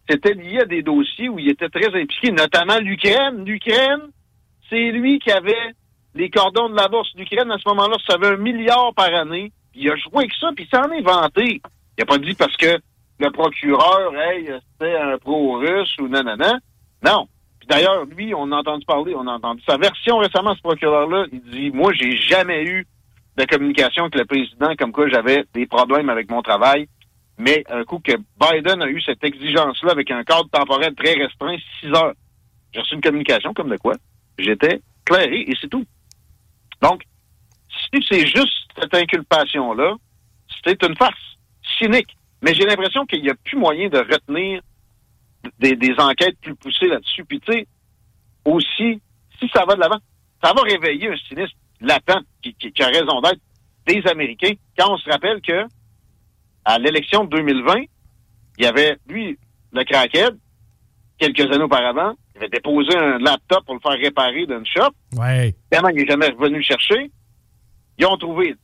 c'était 0.10 0.34
lié 0.34 0.60
à 0.62 0.66
des 0.66 0.82
dossiers 0.82 1.30
où 1.30 1.40
il 1.40 1.50
était 1.50 1.70
très 1.70 1.88
impliqué, 1.88 2.32
notamment 2.32 2.78
l'Ukraine. 2.80 3.46
L'Ukraine, 3.46 4.10
c'est 4.70 4.92
lui 4.92 5.20
qui 5.20 5.32
avait 5.32 5.74
les 6.16 6.30
cordons 6.30 6.70
de 6.70 6.76
la 6.76 6.88
bourse. 6.90 7.10
L'Ukraine, 7.16 7.50
à 7.52 7.58
ce 7.58 7.70
moment-là, 7.70 7.96
ça 8.08 8.16
avait 8.16 8.28
un 8.34 8.38
milliard 8.38 8.94
par 8.96 9.14
année. 9.14 9.52
Il 9.76 9.90
a 9.90 9.96
joué 9.96 10.18
avec 10.18 10.34
ça, 10.40 10.50
puis 10.56 10.68
il 10.70 10.76
s'en 10.78 10.92
est 10.92 11.02
vanté. 11.02 11.62
Il 11.98 12.02
a 12.02 12.06
pas 12.06 12.18
dit 12.18 12.34
parce 12.34 12.56
que 12.58 12.78
le 13.20 13.32
procureur, 13.32 14.16
hey, 14.16 14.50
c'était 14.72 14.98
un 14.98 15.18
pro-russe 15.18 15.96
ou 16.00 16.08
nanana. 16.08 16.60
Non. 17.06 17.28
Puis 17.60 17.68
d'ailleurs, 17.68 18.06
lui, 18.06 18.34
on 18.34 18.52
a 18.52 18.58
entendu 18.58 18.86
parler, 18.86 19.14
on 19.16 19.28
a 19.28 19.34
entendu 19.34 19.62
sa 19.68 19.78
version 19.78 20.18
récemment, 20.18 20.56
ce 20.56 20.62
procureur-là. 20.62 21.26
Il 21.32 21.42
dit, 21.52 21.72
moi, 21.72 21.92
j'ai 21.94 22.16
jamais 22.18 22.64
eu 22.64 22.88
de 23.38 23.46
communication 23.46 24.04
avec 24.04 24.16
le 24.16 24.26
président 24.26 24.76
comme 24.78 24.92
quoi 24.92 25.10
j'avais 25.10 25.44
des 25.54 25.66
problèmes 25.66 26.10
avec 26.10 26.30
mon 26.32 26.42
travail. 26.42 26.88
Mais 27.38 27.64
un 27.70 27.84
coup 27.84 28.00
que 28.00 28.14
Biden 28.40 28.82
a 28.82 28.88
eu 28.88 29.02
cette 29.02 29.24
exigence-là 29.24 29.92
avec 29.92 30.12
un 30.12 30.24
cadre 30.24 30.50
temporel 30.50 30.94
très 30.96 31.14
restreint, 31.14 31.56
six 31.80 31.88
heures, 31.88 32.14
j'ai 32.74 32.82
reçu 32.82 32.96
une 32.96 33.02
communication 33.02 33.54
comme 33.54 33.70
de 33.70 33.78
quoi 33.78 33.96
j'étais 34.38 34.82
clairé 35.06 35.42
et 35.48 35.54
c'est 35.60 35.70
tout. 35.70 35.86
Donc, 36.82 37.04
si 37.70 38.04
c'est 38.08 38.28
juste 38.28 38.70
cette 38.80 38.94
inculpation-là, 38.94 39.96
c'est 40.64 40.84
une 40.84 40.96
farce 40.96 41.38
cynique. 41.78 42.16
Mais 42.42 42.54
j'ai 42.54 42.66
l'impression 42.66 43.06
qu'il 43.06 43.22
n'y 43.22 43.30
a 43.30 43.36
plus 43.36 43.58
moyen 43.58 43.90
de 43.90 43.98
retenir 44.00 44.62
des, 45.60 45.76
des 45.76 45.94
enquêtes 45.98 46.38
plus 46.42 46.56
poussées 46.56 46.88
là-dessus. 46.88 47.26
Puis 47.26 47.40
tu 47.42 47.52
sais, 47.52 47.68
aussi, 48.46 49.02
si 49.40 49.50
ça 49.54 49.66
va 49.66 49.76
de 49.76 49.80
l'avant, 49.82 50.00
ça 50.44 50.54
va 50.54 50.62
réveiller 50.62 51.10
un 51.10 51.18
cynisme 51.28 51.56
latent 51.82 52.24
qui, 52.42 52.54
qui- 52.56 52.72
qui 52.72 52.84
a 52.84 52.88
raison 52.88 53.22
d'être 53.22 53.40
des 53.88 54.02
Américains. 54.10 54.54
Quand 54.78 54.94
on 54.94 54.98
se 54.98 55.10
rappelle 55.10 55.42
que 55.42 55.66
à 56.66 56.78
l'élection 56.78 57.24
de 57.26 57.30
2020, 57.38 57.84
il 58.58 58.64
y 58.64 58.68
avait, 58.68 58.98
lui, 59.08 59.38
le 59.72 59.84
crackhead, 59.84 60.38
quelques 61.18 61.42
années 61.54 61.64
auparavant, 61.64 62.14
il 62.36 62.40
avait 62.40 62.50
déposé 62.50 62.96
un 62.98 63.18
laptop 63.20 63.66
pour 63.66 63.76
le 63.76 63.80
faire 63.82 64.00
réparer 64.00 64.46
d'une 64.46 64.66
shop. 64.66 64.92
Ouais. 65.18 65.56
Évidemment, 65.72 65.90
il 65.90 65.96
n'est 65.98 66.08
jamais 66.08 66.28
revenu 66.30 66.58
le 66.58 66.64
chercher. 66.64 67.12
Ils 67.98 68.06
ont 68.06 68.18
trouvé 68.18 68.56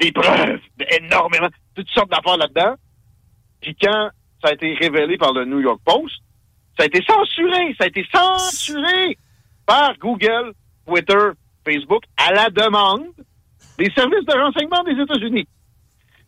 des 0.00 0.10
preuves, 0.12 0.60
énormément, 1.00 1.48
toutes 1.74 1.88
sortes 1.90 2.10
d'affaires 2.10 2.36
là-dedans. 2.38 2.74
Puis 3.60 3.76
quand 3.80 4.10
ça 4.42 4.50
a 4.50 4.52
été 4.52 4.74
révélé 4.74 5.16
par 5.18 5.32
le 5.32 5.44
New 5.44 5.60
York 5.60 5.80
Post, 5.84 6.16
ça 6.78 6.84
a 6.84 6.86
été 6.86 7.02
censuré, 7.04 7.74
ça 7.78 7.84
a 7.84 7.86
été 7.88 8.06
censuré 8.12 9.18
par 9.66 9.96
Google, 9.98 10.52
Twitter, 10.86 11.30
Facebook, 11.64 12.02
à 12.16 12.32
la 12.32 12.48
demande 12.50 13.12
des 13.78 13.90
services 13.92 14.24
de 14.24 14.32
renseignement 14.32 14.82
des 14.84 15.00
États-Unis. 15.02 15.46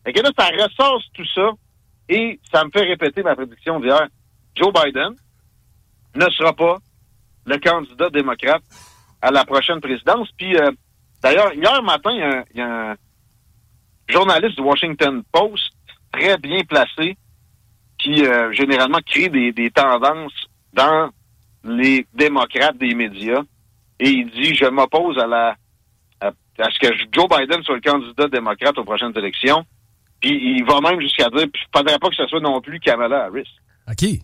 Fait 0.05 0.13
que 0.13 0.21
là, 0.21 0.29
ça 0.37 0.47
ressasse 0.47 1.03
tout 1.13 1.25
ça 1.33 1.51
et 2.09 2.39
ça 2.51 2.63
me 2.65 2.69
fait 2.71 2.83
répéter 2.83 3.23
ma 3.23 3.35
prédiction 3.35 3.79
d'hier. 3.79 4.07
Joe 4.55 4.71
Biden 4.73 5.15
ne 6.15 6.29
sera 6.31 6.53
pas 6.53 6.77
le 7.45 7.57
candidat 7.57 8.09
démocrate 8.09 8.63
à 9.21 9.31
la 9.31 9.45
prochaine 9.45 9.81
présidence. 9.81 10.29
Puis, 10.37 10.55
euh, 10.55 10.71
d'ailleurs, 11.21 11.53
hier 11.53 11.81
matin, 11.81 12.11
il 12.11 12.57
y 12.57 12.61
a 12.61 12.91
un 12.91 12.95
journaliste 14.07 14.55
du 14.55 14.61
Washington 14.61 15.23
Post 15.31 15.73
très 16.11 16.37
bien 16.37 16.61
placé 16.63 17.17
qui, 18.03 18.25
euh, 18.25 18.51
généralement, 18.51 18.99
crée 19.05 19.29
des, 19.29 19.51
des 19.53 19.71
tendances 19.71 20.33
dans 20.73 21.09
les 21.63 22.05
démocrates 22.13 22.77
des 22.77 22.93
médias. 22.93 23.41
Et 23.99 24.09
il 24.09 24.29
dit, 24.31 24.53
je 24.53 24.65
m'oppose 24.65 25.17
à 25.17 25.25
la 25.27 25.55
à, 26.19 26.27
à 26.27 26.69
ce 26.71 26.79
que 26.79 26.93
Joe 27.11 27.27
Biden 27.29 27.63
soit 27.63 27.75
le 27.75 27.81
candidat 27.81 28.27
démocrate 28.27 28.77
aux 28.77 28.83
prochaines 28.83 29.17
élections. 29.17 29.63
Puis 30.19 30.31
il 30.31 30.65
va 30.65 30.81
même 30.81 30.99
jusqu'à 30.99 31.29
dire, 31.29 31.47
puis 31.51 31.61
il 31.63 31.77
faudrait 31.77 31.99
pas 31.99 32.09
que 32.09 32.15
ce 32.15 32.27
soit 32.27 32.39
non 32.39 32.59
plus 32.61 32.79
Kamala 32.79 33.25
Harris. 33.25 33.49
OK. 33.89 34.19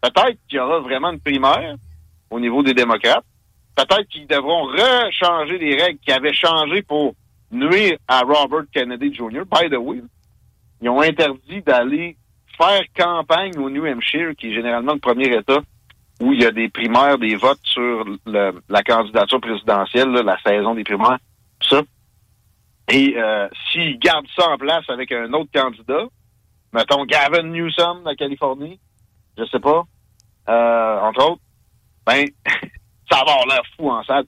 Peut-être 0.00 0.38
qu'il 0.48 0.56
y 0.56 0.58
aura 0.58 0.80
vraiment 0.80 1.10
une 1.10 1.20
primaire 1.20 1.76
au 2.30 2.38
niveau 2.38 2.62
des 2.62 2.74
démocrates. 2.74 3.24
Peut-être 3.74 4.08
qu'ils 4.08 4.26
devront 4.26 4.64
rechanger 4.66 5.58
les 5.58 5.80
règles 5.80 5.98
qui 6.00 6.12
avaient 6.12 6.34
changé 6.34 6.82
pour 6.82 7.14
nuire 7.50 7.96
à 8.06 8.20
Robert 8.20 8.64
Kennedy 8.72 9.12
Jr. 9.12 9.42
By 9.50 9.68
the 9.70 9.78
way, 9.78 10.02
ils 10.80 10.88
ont 10.88 11.00
interdit 11.00 11.62
d'aller 11.62 12.16
faire 12.60 12.82
campagne 12.96 13.56
au 13.58 13.70
New 13.70 13.86
Hampshire, 13.86 14.32
qui 14.36 14.50
est 14.50 14.54
généralement 14.54 14.92
le 14.94 14.98
premier 14.98 15.28
État 15.34 15.60
où 16.20 16.32
il 16.32 16.42
y 16.42 16.46
a 16.46 16.50
des 16.50 16.68
primaires, 16.68 17.16
des 17.18 17.36
votes 17.36 17.60
sur 17.62 18.04
le- 18.26 18.60
la 18.68 18.82
candidature 18.82 19.40
présidentielle, 19.40 20.10
la 20.10 20.36
saison 20.42 20.74
des 20.74 20.82
primaires, 20.82 21.18
ça. 21.62 21.80
Et 22.90 23.14
euh, 23.16 23.48
s'ils 23.70 23.98
gardent 23.98 24.26
ça 24.36 24.48
en 24.50 24.56
place 24.58 24.88
avec 24.88 25.12
un 25.12 25.32
autre 25.34 25.50
candidat, 25.54 26.04
mettons 26.72 27.04
Gavin 27.04 27.42
Newsom 27.44 28.00
de 28.00 28.06
la 28.06 28.16
Californie, 28.16 28.80
je 29.36 29.44
sais 29.44 29.60
pas, 29.60 29.84
euh, 30.48 31.00
entre 31.02 31.30
autres, 31.32 31.42
ben, 32.06 32.24
ça 33.10 33.22
va 33.24 33.32
avoir 33.32 33.46
l'air 33.46 33.62
fou 33.76 33.90
en 33.90 34.02
salle. 34.02 34.24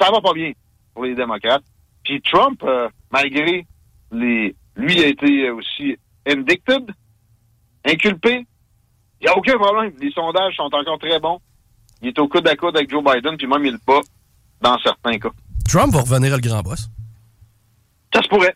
Ça 0.00 0.10
va 0.10 0.20
pas 0.22 0.32
bien 0.32 0.52
pour 0.94 1.04
les 1.04 1.14
démocrates. 1.14 1.64
Puis 2.04 2.22
Trump, 2.22 2.62
euh, 2.64 2.88
malgré 3.10 3.66
les... 4.12 4.54
Lui 4.76 5.02
a 5.04 5.06
été 5.08 5.50
aussi 5.50 5.96
indicted, 6.26 6.90
inculpé. 7.84 8.46
Il 9.20 9.24
n'y 9.24 9.28
a 9.28 9.36
aucun 9.36 9.56
problème. 9.56 9.92
Les 10.00 10.10
sondages 10.10 10.54
sont 10.56 10.74
encore 10.74 10.98
très 10.98 11.18
bons. 11.18 11.40
Il 12.02 12.08
est 12.08 12.18
au 12.18 12.28
coude 12.28 12.46
à 12.48 12.56
coude 12.56 12.76
avec 12.76 12.90
Joe 12.90 13.02
Biden, 13.02 13.36
puis 13.36 13.46
même 13.46 13.64
il 13.64 13.72
le 13.72 13.78
bat 13.86 14.00
dans 14.60 14.78
certains 14.78 15.18
cas. 15.18 15.30
Trump 15.68 15.92
va 15.92 16.00
revenir 16.00 16.32
à 16.32 16.36
le 16.36 16.42
grand 16.42 16.62
boss. 16.62 16.88
Ça 18.12 18.22
se 18.22 18.28
pourrait. 18.28 18.54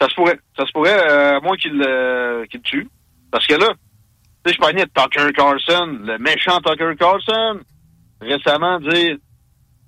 Ça 0.00 0.08
se 0.08 0.14
pourrait. 0.14 0.38
Ça 0.56 0.66
se 0.66 0.72
pourrait, 0.72 1.10
euh, 1.10 1.36
à 1.38 1.40
moins 1.40 1.56
qu'il 1.56 1.76
le 1.76 2.46
tue. 2.62 2.88
Parce 3.30 3.46
que 3.46 3.54
là, 3.54 3.74
tu 4.44 4.50
sais, 4.50 4.54
je 4.54 4.58
parlais 4.58 4.84
de 4.84 4.90
Tucker 4.94 5.32
Carlson, 5.32 5.98
le 6.04 6.18
méchant 6.18 6.60
Tucker 6.60 6.94
Carlson, 6.98 7.60
récemment 8.20 8.78
dire, 8.80 9.16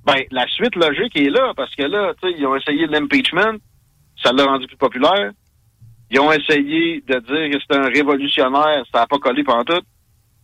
ben, 0.04 0.22
la 0.30 0.46
suite 0.48 0.74
logique 0.74 1.16
est 1.16 1.30
là, 1.30 1.52
parce 1.56 1.74
que 1.74 1.84
là, 1.84 2.12
tu 2.20 2.28
sais, 2.28 2.34
ils 2.38 2.46
ont 2.46 2.56
essayé 2.56 2.86
l'impeachment, 2.86 3.58
ça 4.22 4.32
l'a 4.32 4.44
rendu 4.44 4.66
plus 4.66 4.76
populaire. 4.76 5.30
Ils 6.10 6.20
ont 6.20 6.32
essayé 6.32 7.02
de 7.06 7.18
dire 7.18 7.50
que 7.50 7.60
c'était 7.60 7.76
un 7.76 7.88
révolutionnaire, 7.88 8.84
ça 8.92 9.00
n'a 9.00 9.06
pas 9.06 9.18
collé 9.18 9.44
pendant 9.44 9.64
tout. 9.64 9.82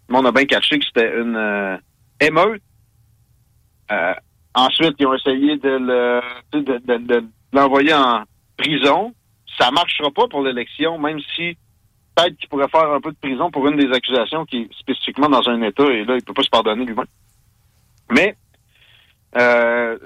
Le 0.09 0.13
monde 0.15 0.27
a 0.27 0.33
bien 0.33 0.45
caché 0.45 0.79
que 0.79 0.85
c'était 0.85 1.19
une 1.19 1.37
euh, 1.37 1.77
émeute. 2.21 2.63
Euh, 3.91 4.15
ensuite, 4.55 4.95
ils 4.99 5.07
ont 5.07 5.15
essayé 5.15 5.57
de 5.57 5.69
le 5.71 6.21
de, 6.53 6.61
de- 6.79 7.07
de 7.07 7.25
l'envoyer 7.53 7.95
en 7.95 8.25
prison. 8.57 9.15
Ça 9.59 9.71
marchera 9.71 10.11
pas 10.11 10.29
pour 10.29 10.43
l'élection, 10.43 10.99
même 10.99 11.21
si 11.35 11.57
peut-être 12.15 12.37
qu'il 12.37 12.49
pourrait 12.49 12.69
faire 12.69 12.91
un 12.93 13.01
peu 13.01 13.11
de 13.13 13.17
prison 13.17 13.51
pour 13.51 13.67
une 13.69 13.77
des 13.77 13.91
accusations 13.93 14.45
qui 14.45 14.59
est 14.63 14.75
spécifiquement 14.79 15.29
dans 15.29 15.49
un 15.49 15.63
État, 15.63 15.85
et 15.91 16.05
là, 16.05 16.17
il 16.17 16.25
peut 16.25 16.35
pas 16.35 16.43
se 16.43 16.51
pardonner 16.51 16.85
lui-même. 16.85 17.07
Mais 18.11 18.37
euh, 19.39 19.97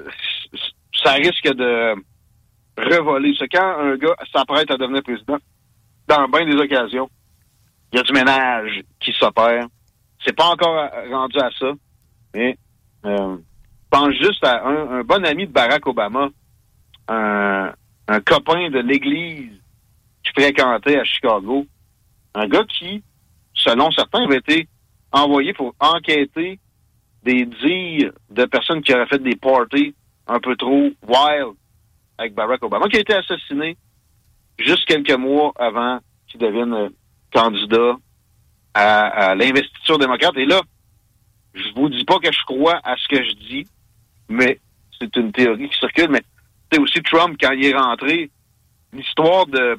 ça 1.03 1.13
risque 1.15 1.53
de 1.55 1.95
revoler. 2.79 3.35
C'est 3.39 3.49
quand 3.49 3.79
un 3.79 3.97
gars 3.97 4.17
s'apprête 4.33 4.71
à 4.71 4.77
devenir 4.77 5.03
président, 5.03 5.39
dans 6.07 6.29
bien 6.29 6.47
des 6.47 6.57
occasions, 6.57 7.09
il 7.93 7.97
y 7.97 8.01
a 8.01 8.03
du 8.03 8.13
ménage 8.13 8.83
qui 9.01 9.13
s'opère. 9.13 9.67
C'est 10.25 10.37
pas 10.37 10.47
encore 10.47 10.91
rendu 11.11 11.39
à 11.39 11.51
ça, 11.59 11.73
mais 12.35 12.59
euh, 13.05 13.37
pense 13.91 14.13
juste 14.15 14.45
à 14.45 14.67
un, 14.67 14.99
un 14.99 15.03
bon 15.03 15.25
ami 15.25 15.47
de 15.47 15.53
Barack 15.53 15.87
Obama, 15.87 16.29
un, 17.09 17.73
un 18.09 18.21
copain 18.21 18.71
de 18.71 18.81
l'église 18.81 19.53
qui 20.25 20.33
fréquentait 20.33 20.99
à 20.99 21.05
Chicago, 21.05 21.67
un 22.35 22.47
gars 22.47 22.65
qui, 22.65 23.03
selon 23.55 23.91
certains, 23.93 24.25
avait 24.25 24.39
été 24.39 24.69
envoyé 25.13 25.53
pour 25.53 25.75
enquêter 25.81 26.59
des 27.23 27.47
dires 27.47 28.13
de 28.31 28.45
personnes 28.45 28.83
qui 28.83 28.95
auraient 28.95 29.07
fait 29.07 29.23
des 29.23 29.37
parties 29.37 29.95
un 30.27 30.41
peu 30.41 30.57
trop 30.57 30.91
wild 31.07 31.55
avec 32.19 32.35
Barack 32.35 32.63
Obama, 32.63 32.89
qui 32.89 32.97
a 32.97 33.01
été 33.01 33.15
assassiné 33.15 33.77
juste 34.59 34.85
quelques 34.87 35.17
mois 35.17 35.53
avant 35.57 36.01
qu'il 36.27 36.41
devienne 36.41 36.75
euh, 36.75 36.89
candidat 37.33 37.97
à, 38.75 39.31
à 39.31 39.35
l'investiture 39.35 39.99
démocrate. 39.99 40.37
Et 40.37 40.47
là, 40.47 40.61
je 41.55 41.69
vous 41.75 41.89
dis 41.89 42.05
pas 42.05 42.19
que 42.19 42.33
je 42.33 42.45
crois 42.45 42.81
à 42.85 42.97
ce 42.97 43.09
que 43.09 43.23
je 43.23 43.33
dis, 43.35 43.67
mais 44.29 44.61
c'est 44.99 45.15
une 45.17 45.33
théorie 45.33 45.69
qui 45.69 45.79
circule. 45.79 46.11
Mais 46.11 46.23
c'est 46.71 46.81
aussi 46.81 47.01
Trump, 47.03 47.37
quand 47.41 47.53
il 47.53 47.65
est 47.65 47.77
rentré, 47.77 48.31
l'histoire 48.93 49.47
de 49.47 49.79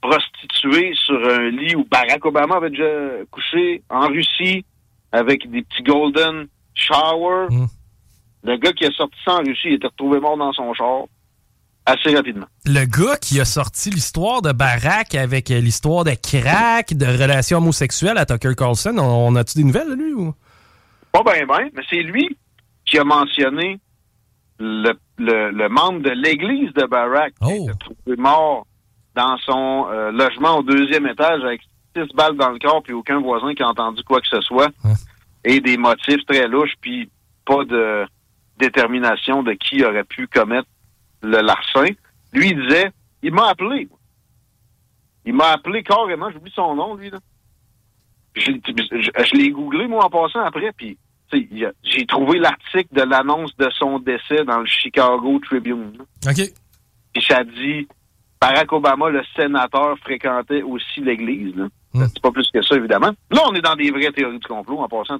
prostituée 0.00 0.92
sur 0.94 1.22
un 1.28 1.50
lit 1.50 1.74
où 1.76 1.84
Barack 1.84 2.24
Obama 2.24 2.56
avait 2.56 2.70
déjà 2.70 3.24
couché 3.30 3.82
en 3.90 4.08
Russie 4.08 4.64
avec 5.12 5.50
des 5.50 5.62
petits 5.62 5.82
golden 5.82 6.48
shower. 6.74 7.48
Mm. 7.50 7.66
Le 8.44 8.56
gars 8.56 8.72
qui 8.72 8.86
a 8.86 8.90
sorti 8.92 9.16
ça 9.24 9.34
en 9.34 9.42
Russie, 9.42 9.66
il 9.68 9.72
était 9.74 9.88
retrouvé 9.88 10.20
mort 10.20 10.38
dans 10.38 10.52
son 10.52 10.72
char 10.72 11.04
assez 11.90 12.14
rapidement. 12.14 12.46
Le 12.64 12.84
gars 12.84 13.16
qui 13.16 13.40
a 13.40 13.44
sorti 13.44 13.90
l'histoire 13.90 14.42
de 14.42 14.52
Barack 14.52 15.14
avec 15.14 15.50
euh, 15.50 15.60
l'histoire 15.60 16.04
de 16.04 16.12
crack, 16.12 16.94
de 16.94 17.06
relations 17.06 17.58
homosexuelles 17.58 18.18
à 18.18 18.26
Tucker 18.26 18.54
Carlson, 18.56 18.96
on, 18.98 19.34
a-tu 19.36 19.58
des 19.58 19.64
nouvelles 19.64 19.88
de 19.90 19.94
lui 19.94 20.12
ou? 20.14 20.34
Pas 21.12 21.22
bien, 21.24 21.44
bien, 21.46 21.68
mais 21.74 21.82
c'est 21.90 22.02
lui 22.02 22.36
qui 22.86 22.98
a 22.98 23.04
mentionné 23.04 23.78
le, 24.58 24.92
le, 25.18 25.50
le 25.50 25.68
membre 25.68 26.00
de 26.02 26.10
l'église 26.10 26.72
de 26.74 26.86
Barack 26.86 27.32
qui 27.42 27.48
Oh. 27.58 27.64
était 27.68 27.78
trouvé 27.78 28.16
mort 28.16 28.66
dans 29.16 29.36
son 29.38 29.86
euh, 29.90 30.10
logement 30.12 30.58
au 30.58 30.62
deuxième 30.62 31.06
étage 31.06 31.42
avec 31.44 31.60
six 31.96 32.14
balles 32.14 32.36
dans 32.36 32.50
le 32.50 32.58
corps 32.58 32.82
puis 32.82 32.92
aucun 32.92 33.20
voisin 33.20 33.52
qui 33.54 33.62
a 33.62 33.68
entendu 33.68 34.02
quoi 34.04 34.20
que 34.20 34.28
ce 34.28 34.40
soit 34.42 34.68
Ouais. 34.84 34.92
et 35.44 35.60
des 35.60 35.76
motifs 35.76 36.24
très 36.28 36.46
louches 36.46 36.74
puis 36.80 37.10
pas 37.44 37.64
de 37.64 38.04
détermination 38.58 39.42
de 39.42 39.52
qui 39.54 39.84
aurait 39.84 40.04
pu 40.04 40.26
commettre 40.28 40.68
le 41.22 41.40
larcin. 41.40 41.86
Lui, 42.32 42.50
il 42.50 42.62
disait, 42.62 42.90
il 43.22 43.32
m'a 43.32 43.48
appelé. 43.48 43.88
Il 45.24 45.34
m'a 45.34 45.50
appelé 45.52 45.82
carrément, 45.82 46.30
j'oublie 46.30 46.52
son 46.54 46.74
nom, 46.74 46.94
lui, 46.94 47.10
là. 47.10 47.18
Je, 48.36 48.52
je- 48.52 49.24
je 49.24 49.34
l'ai 49.36 49.50
googlé, 49.50 49.86
moi, 49.88 50.04
en 50.06 50.10
passant 50.10 50.40
après, 50.44 50.72
puis 50.72 50.96
j'ai 51.32 52.06
trouvé 52.06 52.38
l'article 52.38 52.88
de 52.92 53.02
l'annonce 53.02 53.56
de 53.56 53.68
son 53.70 53.98
décès 53.98 54.44
dans 54.44 54.60
le 54.60 54.66
Chicago 54.66 55.38
Tribune. 55.44 55.98
là. 55.98 56.30
OK. 56.30 56.40
Puis 57.12 57.24
ça 57.28 57.42
dit 57.44 57.86
Barack 58.40 58.72
Obama, 58.72 59.10
le 59.10 59.22
sénateur, 59.36 59.98
fréquentait 59.98 60.62
aussi 60.62 61.00
l'Église. 61.00 61.54
Hmm. 61.92 62.04
C'est 62.06 62.22
pas 62.22 62.30
plus 62.30 62.48
que 62.52 62.62
ça, 62.62 62.76
évidemment. 62.76 63.10
Là, 63.30 63.42
on 63.48 63.54
est 63.54 63.60
dans 63.60 63.74
des 63.76 63.90
vraies 63.90 64.12
théories 64.12 64.38
du 64.38 64.46
complot, 64.46 64.78
en 64.78 64.88
passant. 64.88 65.18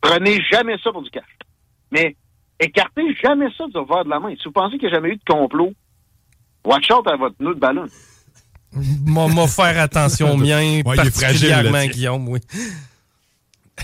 Prenez 0.00 0.40
jamais 0.50 0.78
ça 0.82 0.92
pour 0.92 1.02
du 1.02 1.10
cash. 1.10 1.24
Mais 1.90 2.16
écartez 2.60 3.14
jamais 3.22 3.46
ça 3.56 3.64
du 3.66 3.78
revers 3.78 4.04
de 4.04 4.10
la 4.10 4.20
main. 4.20 4.34
Si 4.36 4.44
vous 4.44 4.52
pensez 4.52 4.78
qu'il 4.78 4.88
n'y 4.88 4.92
a 4.94 4.96
jamais 4.96 5.10
eu 5.10 5.16
de 5.16 5.22
complot, 5.28 5.72
watch 6.64 6.90
out 6.90 7.06
à 7.06 7.16
votre 7.16 7.36
nœud 7.40 7.54
de 7.54 7.60
ballon. 7.60 7.86
M'a 9.06 9.26
m'a 9.28 9.46
faire 9.46 9.80
attention 9.80 10.32
au 10.32 10.36
mien, 10.36 10.60
il 10.60 10.80
est 10.80 10.82
particulièrement 10.84 11.70
fragile. 11.70 11.90
Guillaume, 11.90 12.28
oui. 12.28 12.40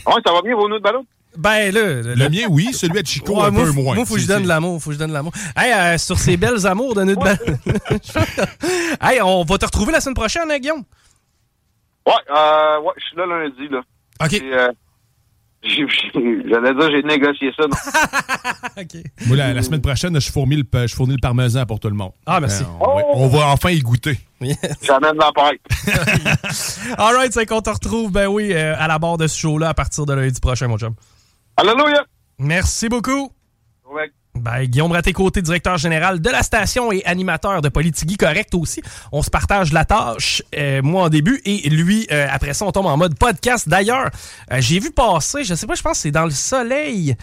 Ouais, 0.06 0.14
ça 0.26 0.32
va 0.32 0.42
bien 0.42 0.54
vos 0.54 0.68
nœuds 0.68 0.78
de 0.78 0.82
ballon? 0.82 1.06
Ben 1.37 1.72
là, 1.74 2.02
le, 2.02 2.14
Le 2.14 2.28
mien, 2.28 2.46
oui. 2.50 2.72
Celui 2.72 3.02
de 3.02 3.06
Chico, 3.06 3.34
Ouais, 3.40 3.46
un 3.46 3.50
moi, 3.50 3.64
peu 3.64 3.72
faut- 3.72 3.82
moins. 3.82 3.94
Moi, 3.96 4.04
faut 4.04 4.14
que 4.14 4.20
je 4.20 4.28
donne 4.28 4.42
de 4.44 4.48
l'amour, 4.48 4.80
faut 4.80 4.90
que 4.90 4.94
je 4.94 4.98
donne 5.00 5.08
de 5.08 5.14
l'amour. 5.14 5.32
Hey, 5.56 5.72
euh, 5.72 5.98
sur 5.98 6.18
ces 6.18 6.37
belles 6.37 6.66
amours 6.66 6.94
de 6.94 7.02
notre 7.04 7.22
balle. 7.24 7.38
hey, 9.00 9.20
on 9.22 9.42
va 9.42 9.58
te 9.58 9.64
retrouver 9.64 9.90
la 9.92 10.00
semaine 10.00 10.14
prochaine, 10.14 10.50
hein, 10.50 10.58
Guillaume? 10.58 10.84
Ouais, 12.06 12.12
euh, 12.37 12.80
ouais, 12.82 12.92
je 12.98 13.04
suis 13.06 13.16
là 13.16 13.26
lundi, 13.26 13.68
là. 13.70 13.80
OK. 14.22 14.34
Euh, 14.42 14.68
J'allais 16.48 16.74
dire, 16.74 16.90
j'ai 16.90 17.03
négocié 17.03 17.50
ça. 17.59 17.66
non. 17.66 18.85
Moi, 19.27 19.37
la, 19.37 19.53
la 19.55 19.62
semaine 19.62 19.81
prochaine, 19.81 20.20
je 20.20 20.31
fournis, 20.31 20.57
le, 20.57 20.87
je 20.87 20.94
fournis 20.94 21.14
le 21.14 21.20
parmesan 21.20 21.64
pour 21.66 21.81
tout 21.81 21.88
le 21.88 21.94
monde. 21.94 22.12
Ah, 22.27 22.38
merci. 22.40 22.62
Euh, 22.62 22.66
on, 22.81 22.96
va, 22.96 23.03
on 23.14 23.29
va 23.29 23.46
enfin 23.48 23.70
y 23.70 23.81
goûter. 23.81 24.18
J'amène 24.83 25.16
la 25.16 25.33
paille. 25.33 25.59
All 26.98 27.16
right, 27.16 27.33
c'est 27.33 27.46
qu'on 27.46 27.62
te 27.62 27.70
retrouve, 27.70 28.12
ben 28.12 28.27
oui, 28.27 28.53
euh, 28.53 28.74
à 28.79 28.88
la 28.88 28.98
barre 28.98 29.16
de 29.16 29.27
ce 29.27 29.38
show-là 29.38 29.70
à 29.70 29.74
partir 29.74 30.05
de 30.05 30.12
lundi 30.12 30.38
prochain, 30.40 30.68
mon 30.68 30.77
chum. 30.77 30.94
Alléluia! 31.57 32.05
Merci 32.38 32.88
beaucoup. 32.88 33.31
Ouais. 33.90 34.11
Ben, 34.38 34.64
Guillaume 34.64 34.92
Raté-Côté, 34.92 35.42
directeur 35.42 35.79
général 35.79 36.20
de 36.20 36.29
la 36.29 36.42
station 36.42 36.90
et 36.92 37.05
animateur 37.05 37.62
de 37.62 37.68
Politigui 37.68 38.16
Correct 38.16 38.55
aussi. 38.55 38.83
On 39.12 39.23
se 39.23 39.31
partage 39.31 39.73
la 39.73 39.85
tâche, 39.85 40.42
euh, 40.57 40.83
moi 40.83 41.05
en 41.05 41.09
début, 41.09 41.40
et 41.44 41.68
lui, 41.70 42.07
euh, 42.11 42.27
après 42.31 42.53
ça, 42.53 42.64
on 42.64 42.73
tombe 42.73 42.87
en 42.87 42.97
mode 42.97 43.16
podcast. 43.16 43.68
D'ailleurs, 43.68 44.11
euh, 44.53 44.57
j'ai 44.61 44.81
vu 44.81 44.90
passer, 44.90 45.44
je 45.44 45.55
sais 45.55 45.66
pas, 45.66 45.75
je 45.75 45.83
pense 45.83 45.92
que 45.92 45.99
c'est 45.99 46.11
dans 46.11 46.25
le 46.25 46.31
soleil, 46.31 47.16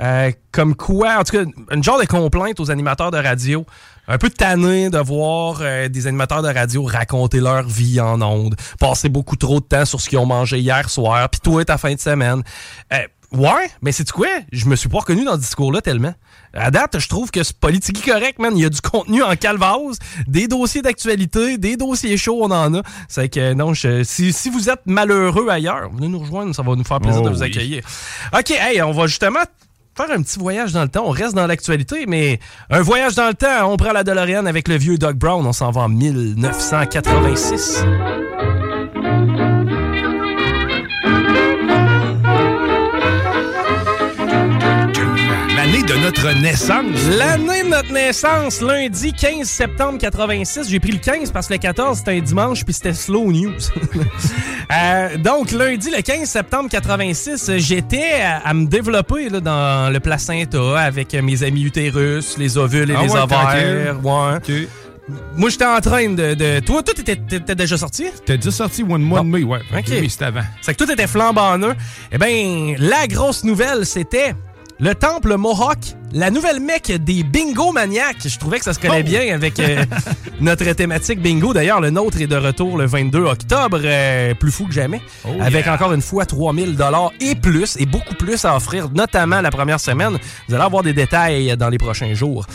euh, 0.00 0.32
comme 0.52 0.74
quoi, 0.74 1.18
en 1.18 1.22
tout 1.24 1.36
cas, 1.36 1.44
une 1.70 1.84
genre 1.84 2.00
de 2.00 2.06
complainte 2.06 2.58
aux 2.58 2.70
animateurs 2.70 3.10
de 3.10 3.18
radio. 3.18 3.64
Un 4.06 4.18
peu 4.18 4.28
tanné 4.28 4.90
de 4.90 4.98
voir 4.98 5.60
euh, 5.62 5.88
des 5.88 6.06
animateurs 6.06 6.42
de 6.42 6.48
radio 6.52 6.84
raconter 6.84 7.40
leur 7.40 7.62
vie 7.62 8.00
en 8.00 8.20
ondes, 8.20 8.54
passer 8.78 9.08
beaucoup 9.08 9.36
trop 9.36 9.60
de 9.60 9.64
temps 9.64 9.86
sur 9.86 9.98
ce 9.98 10.10
qu'ils 10.10 10.18
ont 10.18 10.26
mangé 10.26 10.58
hier 10.58 10.90
soir, 10.90 11.26
puis 11.30 11.40
toi 11.40 11.64
ta 11.64 11.78
fin 11.78 11.94
de 11.94 12.00
semaine. 12.00 12.42
Euh, 12.92 12.98
Ouais, 13.34 13.68
mais 13.82 13.90
c'est 13.92 14.08
quoi? 14.12 14.28
Je 14.52 14.66
me 14.66 14.76
suis 14.76 14.88
pas 14.88 14.98
reconnu 14.98 15.24
dans 15.24 15.32
ce 15.34 15.38
discours-là 15.40 15.80
tellement. 15.80 16.14
À 16.52 16.70
date, 16.70 16.98
je 17.00 17.08
trouve 17.08 17.30
que 17.32 17.42
c'est 17.42 17.56
politique 17.58 18.04
correct, 18.04 18.38
man. 18.38 18.56
Il 18.56 18.62
y 18.62 18.64
a 18.64 18.68
du 18.70 18.80
contenu 18.80 19.22
en 19.24 19.34
calvase, 19.34 19.98
des 20.28 20.46
dossiers 20.46 20.82
d'actualité, 20.82 21.58
des 21.58 21.76
dossiers 21.76 22.16
chauds, 22.16 22.38
on 22.44 22.50
en 22.52 22.74
a. 22.74 22.82
C'est 23.08 23.28
que 23.28 23.52
non, 23.54 23.74
je- 23.74 24.04
si, 24.04 24.32
si 24.32 24.50
vous 24.50 24.70
êtes 24.70 24.82
malheureux 24.86 25.48
ailleurs, 25.48 25.90
venez 25.92 26.06
nous 26.08 26.20
rejoindre, 26.20 26.54
ça 26.54 26.62
va 26.62 26.76
nous 26.76 26.84
faire 26.84 27.00
plaisir 27.00 27.22
Oh 27.24 27.28
de 27.28 27.34
vous 27.34 27.40
oui. 27.40 27.46
accueillir. 27.48 27.82
OK, 28.38 28.50
hey, 28.52 28.80
on 28.82 28.92
va 28.92 29.08
justement 29.08 29.40
faire 29.96 30.10
un 30.12 30.22
petit 30.22 30.38
voyage 30.38 30.72
dans 30.72 30.82
le 30.82 30.88
temps. 30.88 31.04
On 31.06 31.10
reste 31.10 31.34
dans 31.34 31.46
l'actualité, 31.48 32.04
mais 32.06 32.38
un 32.70 32.82
voyage 32.82 33.14
dans 33.16 33.26
le 33.28 33.34
temps, 33.34 33.68
on 33.72 33.76
prend 33.76 33.92
la 33.92 34.04
DeLorean 34.04 34.46
avec 34.46 34.68
le 34.68 34.76
vieux 34.76 34.96
Doug 34.98 35.16
Brown. 35.16 35.44
On 35.46 35.52
s'en 35.52 35.70
va 35.72 35.82
en 35.82 35.88
1986. 35.88 37.82
De 45.86 45.94
notre 46.02 46.30
naissance. 46.40 46.84
L'année 47.18 47.62
de 47.62 47.68
notre 47.68 47.92
naissance, 47.92 48.60
lundi 48.60 49.12
15 49.12 49.46
septembre 49.46 49.98
86. 49.98 50.68
J'ai 50.70 50.80
pris 50.80 50.92
le 50.92 50.98
15 50.98 51.30
parce 51.30 51.48
que 51.48 51.54
le 51.54 51.58
14 51.58 51.98
c'était 51.98 52.12
un 52.12 52.20
dimanche 52.20 52.64
puis 52.64 52.72
c'était 52.74 52.94
slow 52.94 53.30
news. 53.32 53.52
Euh, 54.72 55.18
donc 55.18 55.50
lundi 55.52 55.90
le 55.94 56.00
15 56.00 56.26
septembre 56.26 56.70
86, 56.70 57.50
j'étais 57.58 58.22
à, 58.22 58.38
à 58.48 58.54
me 58.54 58.64
développer 58.64 59.28
là, 59.28 59.40
dans 59.40 59.92
le 59.92 60.00
placenta 60.00 60.80
avec 60.80 61.12
mes 61.12 61.42
amis 61.42 61.64
utérus, 61.64 62.38
les 62.38 62.56
ovules 62.56 62.90
et 62.90 62.94
Ah 62.96 63.02
les 63.02 63.10
ouais, 63.12 63.20
ovaires. 63.20 64.00
Ouais. 64.02 64.66
Moi 65.36 65.50
j'étais 65.50 65.66
en 65.66 65.80
train 65.80 66.08
de, 66.08 66.32
de- 66.32 66.60
toi 66.60 66.82
toi 66.82 66.94
t'étais 66.96 67.16
t'étais 67.16 67.54
déjà 67.54 67.76
sorti? 67.76 68.06
T'as 68.24 68.36
déjà 68.38 68.50
sorti 68.50 68.82
One 68.88 69.02
Mois 69.02 69.20
de 69.20 69.26
mai, 69.26 69.42
ouais. 69.44 69.60
OK. 69.76 69.84
Oui, 69.90 70.08
c'était 70.08 70.24
avant. 70.24 70.40
C'est 70.62 70.74
que 70.74 70.82
tout 70.82 70.90
était 70.90 71.06
flambant 71.06 71.58
neuf. 71.58 71.76
Eh 72.10 72.16
bien, 72.16 72.74
la 72.78 73.06
grosse 73.06 73.44
nouvelle, 73.44 73.84
c'était 73.84 74.34
le 74.80 74.94
temple 74.94 75.36
Mohawk, 75.36 75.78
la 76.12 76.30
nouvelle 76.30 76.60
mecque 76.60 76.92
des 76.92 77.22
bingo 77.22 77.72
maniaques. 77.72 78.26
Je 78.26 78.38
trouvais 78.38 78.58
que 78.58 78.64
ça 78.64 78.72
se 78.74 78.80
collait 78.80 79.00
Oh! 79.00 79.08
bien 79.08 79.34
avec 79.34 79.58
euh, 79.60 79.84
notre 80.40 80.64
thématique 80.72 81.20
bingo. 81.20 81.52
D'ailleurs, 81.54 81.80
le 81.80 81.90
nôtre 81.90 82.20
est 82.20 82.26
de 82.26 82.36
retour 82.36 82.76
le 82.76 82.84
22 82.86 83.20
octobre, 83.20 83.80
euh, 83.84 84.34
plus 84.34 84.50
fou 84.50 84.66
que 84.66 84.72
jamais, 84.72 85.00
Oh 85.24 85.30
avec 85.40 85.66
yeah. 85.66 85.74
encore 85.74 85.92
une 85.92 86.02
fois 86.02 86.26
3000 86.26 86.76
dollars 86.76 87.12
et 87.20 87.34
plus, 87.34 87.76
et 87.78 87.86
beaucoup 87.86 88.14
plus 88.14 88.44
à 88.44 88.56
offrir, 88.56 88.88
notamment 88.90 89.40
la 89.40 89.50
première 89.50 89.80
semaine. 89.80 90.18
Vous 90.48 90.54
allez 90.54 90.64
avoir 90.64 90.82
des 90.82 90.92
détails 90.92 91.56
dans 91.56 91.68
les 91.68 91.78
prochains 91.78 92.14
jours. 92.14 92.46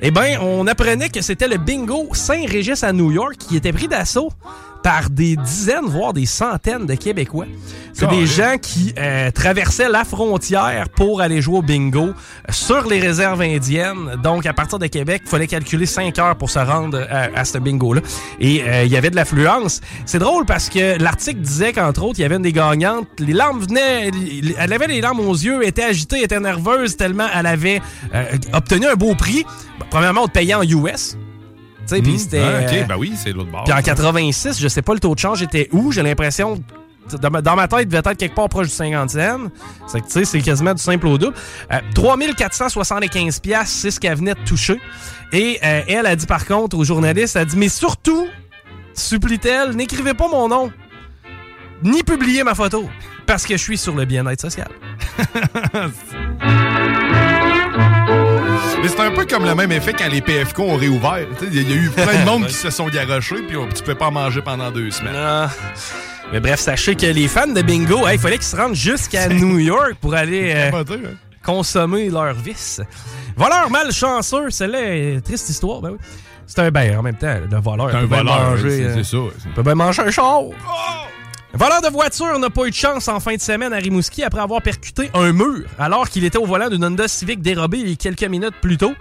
Eh 0.00 0.10
bien, 0.10 0.40
on 0.40 0.66
apprenait 0.66 1.08
que 1.08 1.20
c'était 1.22 1.48
le 1.48 1.56
bingo 1.58 2.08
Saint-Régis 2.12 2.82
à 2.84 2.92
New 2.92 3.10
York 3.10 3.34
qui 3.38 3.56
était 3.56 3.72
pris 3.72 3.88
d'assaut 3.88 4.30
par 4.84 5.10
des 5.10 5.34
dizaines, 5.36 5.86
voire 5.86 6.12
des 6.12 6.26
centaines 6.26 6.86
de 6.86 6.94
Québécois. 6.94 7.46
C'est 7.94 8.08
des 8.08 8.26
gens 8.26 8.56
qui 8.60 8.92
euh, 8.98 9.30
traversaient 9.30 9.88
la 9.88 10.04
frontière 10.04 10.88
pour 10.90 11.22
aller 11.22 11.40
jouer 11.40 11.58
au 11.58 11.62
bingo 11.62 12.08
euh, 12.08 12.12
sur 12.50 12.86
les 12.86 13.00
réserves 13.00 13.40
indiennes. 13.40 14.16
Donc, 14.22 14.46
à 14.46 14.52
partir 14.52 14.78
de 14.78 14.86
Québec, 14.86 15.22
il 15.24 15.28
fallait 15.30 15.46
calculer 15.46 15.86
5 15.86 16.18
heures 16.18 16.36
pour 16.36 16.50
se 16.50 16.58
rendre 16.58 17.06
à, 17.08 17.28
à 17.34 17.44
ce 17.44 17.56
bingo-là. 17.56 18.02
Et 18.40 18.62
euh, 18.62 18.84
il 18.84 18.92
y 18.92 18.96
avait 18.96 19.10
de 19.10 19.16
l'affluence. 19.16 19.80
C'est 20.04 20.18
drôle 20.18 20.44
parce 20.44 20.68
que 20.68 21.00
l'article 21.02 21.40
disait 21.40 21.72
qu'entre 21.72 22.02
autres, 22.02 22.18
il 22.18 22.22
y 22.22 22.24
avait 22.26 22.36
une 22.36 22.42
des 22.42 22.52
gagnantes. 22.52 23.08
Les 23.18 23.32
larmes 23.32 23.60
venaient... 23.60 24.10
Elle 24.58 24.72
avait 24.72 24.88
les 24.88 25.00
larmes 25.00 25.20
aux 25.20 25.32
yeux, 25.32 25.66
était 25.66 25.84
agitée, 25.84 26.22
était 26.22 26.40
nerveuse 26.40 26.96
tellement 26.96 27.26
elle 27.34 27.46
avait 27.46 27.80
euh, 28.14 28.24
obtenu 28.52 28.86
un 28.86 28.94
beau 28.94 29.14
prix. 29.14 29.44
Premièrement, 29.90 30.22
on 30.22 30.26
te 30.26 30.32
payait 30.32 30.54
en 30.54 30.62
US. 30.62 31.16
Tu 31.86 31.96
sais, 31.96 32.02
puis 32.02 32.18
c'était... 32.18 32.40
Ah, 32.40 32.60
OK, 32.66 32.72
euh, 32.72 32.84
ben 32.84 32.96
oui, 32.96 33.12
c'est 33.16 33.32
l'autre 33.32 33.50
bord. 33.50 33.64
puis 33.64 33.72
en 33.72 33.82
86, 33.82 34.60
je 34.60 34.68
sais 34.68 34.82
pas 34.82 34.94
le 34.94 35.00
taux 35.00 35.14
de 35.14 35.20
change 35.20 35.42
était 35.42 35.68
où. 35.72 35.92
J'ai 35.92 36.02
l'impression, 36.02 36.62
dans 37.20 37.30
ma, 37.30 37.42
dans 37.42 37.56
ma 37.56 37.68
tête, 37.68 37.80
il 37.82 37.86
devait 37.88 37.98
être 37.98 38.14
quelque 38.14 38.34
part 38.34 38.48
proche 38.48 38.68
du 38.68 38.72
50 38.72 39.10
cents. 39.10 39.38
C'est 39.86 40.00
que, 40.00 40.06
tu 40.06 40.12
sais, 40.12 40.24
c'est 40.24 40.40
quasiment 40.40 40.74
du 40.74 40.82
simple 40.82 41.06
au 41.06 41.18
double. 41.18 41.34
Euh, 41.72 41.80
3475 41.94 43.40
pièces, 43.40 43.68
c'est 43.68 43.90
ce 43.90 44.00
qu'elle 44.00 44.16
venait 44.16 44.34
de 44.34 44.44
toucher. 44.44 44.80
Et 45.32 45.58
euh, 45.62 45.82
elle 45.88 46.06
a 46.06 46.16
dit 46.16 46.26
par 46.26 46.46
contre 46.46 46.78
aux 46.78 46.84
journalistes, 46.84 47.36
elle 47.36 47.42
a 47.42 47.44
dit, 47.44 47.56
mais 47.56 47.68
surtout, 47.68 48.28
supplie-t-elle, 48.94 49.70
n'écrivez 49.76 50.14
pas 50.14 50.28
mon 50.28 50.48
nom, 50.48 50.72
ni 51.82 52.02
publiez 52.02 52.44
ma 52.44 52.54
photo, 52.54 52.88
parce 53.26 53.44
que 53.44 53.56
je 53.56 53.62
suis 53.62 53.78
sur 53.78 53.94
le 53.94 54.04
bien-être 54.04 54.40
social. 54.40 54.68
Mais 58.84 58.90
c'est 58.90 59.00
un 59.00 59.12
peu 59.12 59.24
comme 59.24 59.46
le 59.46 59.54
même 59.54 59.72
effet 59.72 59.94
quand 59.94 60.08
les 60.10 60.20
PFK 60.20 60.58
ont 60.58 60.76
réouvert. 60.76 61.20
Il 61.50 61.54
y, 61.70 61.72
a 61.72 61.74
eu 61.74 61.88
plein 61.88 62.20
de 62.20 62.26
monde 62.26 62.46
qui 62.48 62.52
se 62.52 62.68
sont 62.68 62.86
garochés, 62.88 63.40
puis 63.48 63.56
on- 63.56 63.66
tu 63.66 63.82
peux 63.82 63.94
pas 63.94 64.10
manger 64.10 64.42
pendant 64.42 64.70
deux 64.70 64.90
semaines. 64.90 65.48
Mais 66.30 66.38
bref, 66.38 66.60
sachez 66.60 66.94
que 66.94 67.06
les 67.06 67.26
fans 67.26 67.46
de 67.46 67.62
bingo, 67.62 68.06
hey, 68.06 68.16
il 68.16 68.20
fallait 68.20 68.36
qu'ils 68.36 68.44
se 68.44 68.56
rendent 68.56 68.74
jusqu'à 68.74 69.28
New 69.28 69.58
York 69.58 69.94
pour 70.02 70.14
aller... 70.14 70.52
euh, 70.54 70.70
Capoté, 70.70 70.94
hein? 71.02 71.14
consommer 71.42 72.10
leur 72.10 72.34
vice. 72.34 72.82
Voleur 73.38 73.70
malchanceux, 73.70 74.50
celle-là 74.50 75.18
triste 75.22 75.48
histoire, 75.48 75.80
ben 75.80 75.92
oui. 75.92 75.98
C'est 76.46 76.58
un 76.58 76.98
en 76.98 77.02
même 77.02 77.16
temps, 77.16 77.36
le 77.50 77.56
voleur. 77.60 77.88
C'est 77.90 77.96
un 77.96 78.04
voleur, 78.04 78.58
c'est- 78.58 78.82
euh, 78.82 79.02
ça. 79.02 79.16
c'est- 79.42 79.54
peut 79.54 79.62
bien 79.62 79.76
manger 79.76 80.02
un 80.02 80.10
char. 80.10 80.42
Voleur 81.56 81.80
de 81.82 81.88
voiture 81.88 82.36
n'a 82.38 82.50
pas 82.50 82.66
eu 82.66 82.70
de 82.70 82.74
chance 82.74 83.06
en 83.06 83.20
fin 83.20 83.34
de 83.36 83.40
semaine 83.40 83.72
à 83.72 83.76
Rimouski 83.76 84.24
après 84.24 84.40
avoir 84.40 84.60
percuté 84.60 85.08
un 85.14 85.32
mur 85.32 85.64
alors 85.78 86.08
qu'il 86.08 86.24
était 86.24 86.38
au 86.38 86.46
volant 86.46 86.68
d'une 86.68 86.84
Honda 86.84 87.06
Civic 87.06 87.40
dérobée 87.40 87.94
quelques 87.96 88.24
minutes 88.24 88.54
plus 88.60 88.76
tôt. 88.76 88.92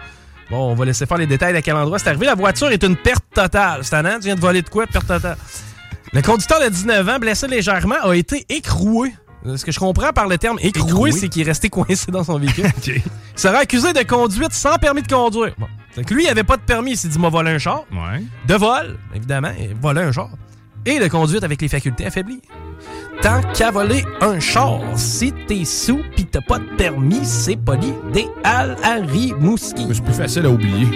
Bon, 0.51 0.71
on 0.71 0.75
va 0.75 0.85
laisser 0.85 1.07
faire 1.07 1.17
les 1.17 1.25
détails 1.25 1.55
à 1.55 1.61
quel 1.63 1.75
endroit 1.75 1.97
c'est 1.97 2.09
arrivé. 2.09 2.27
La 2.27 2.35
voiture 2.35 2.69
est 2.69 2.83
une 2.83 2.95
perte 2.95 3.23
totale. 3.33 3.79
C'est 3.83 3.95
un 3.95 4.05
an, 4.05 4.15
tu 4.19 4.25
viens 4.25 4.35
de 4.35 4.39
voler 4.39 4.61
de 4.61 4.69
quoi? 4.69 4.85
Perte 4.85 5.07
totale. 5.07 5.37
Le 6.11 6.21
conducteur 6.21 6.59
de 6.61 6.69
19 6.69 7.09
ans, 7.09 7.17
blessé 7.17 7.47
légèrement, 7.47 7.95
a 8.03 8.13
été 8.15 8.45
écroué. 8.49 9.13
Ce 9.55 9.65
que 9.65 9.71
je 9.71 9.79
comprends 9.79 10.13
par 10.13 10.27
le 10.27 10.37
terme 10.37 10.59
écroué, 10.61 10.89
Écroué? 10.89 11.11
c'est 11.11 11.29
qu'il 11.29 11.41
est 11.41 11.45
resté 11.45 11.69
coincé 11.69 12.11
dans 12.11 12.23
son 12.23 12.37
véhicule. 12.37 12.65
Il 12.85 13.01
sera 13.35 13.57
accusé 13.59 13.93
de 13.93 14.03
conduite 14.03 14.53
sans 14.53 14.75
permis 14.77 15.01
de 15.01 15.07
conduire. 15.11 15.55
Bon. 15.57 15.67
Que 16.03 16.13
lui, 16.13 16.25
il 16.25 16.29
avait 16.29 16.43
pas 16.43 16.57
de 16.57 16.61
permis. 16.61 16.91
Il 16.91 16.97
s'est 16.97 17.07
dit, 17.07 17.17
m'a 17.19 17.29
volé 17.29 17.51
un 17.51 17.57
char. 17.57 17.83
Ouais. 17.91 18.23
De 18.47 18.53
vol, 18.53 18.97
évidemment. 19.15 19.51
Il 19.59 19.75
volé 19.75 20.01
un 20.01 20.11
char. 20.11 20.29
Et 20.85 20.99
de 20.99 21.07
conduite 21.07 21.43
avec 21.43 21.61
les 21.61 21.67
facultés 21.69 22.05
affaiblies. 22.05 22.41
Tant 23.21 23.41
qu'à 23.53 23.71
voler 23.71 24.03
un 24.21 24.39
char, 24.39 24.81
si 24.95 25.31
t'es 25.47 25.63
sous 25.63 26.01
pis 26.15 26.25
t'as 26.25 26.41
pas 26.41 26.59
de 26.59 26.75
permis, 26.75 27.23
c'est 27.23 27.55
pas 27.55 27.75
l'idéal 27.75 28.75
à 28.83 28.95
Rimouski. 28.95 29.85
Mais 29.87 29.93
C'est 29.93 30.03
plus 30.03 30.13
facile 30.13 30.45
à 30.45 30.49
oublier. 30.49 30.87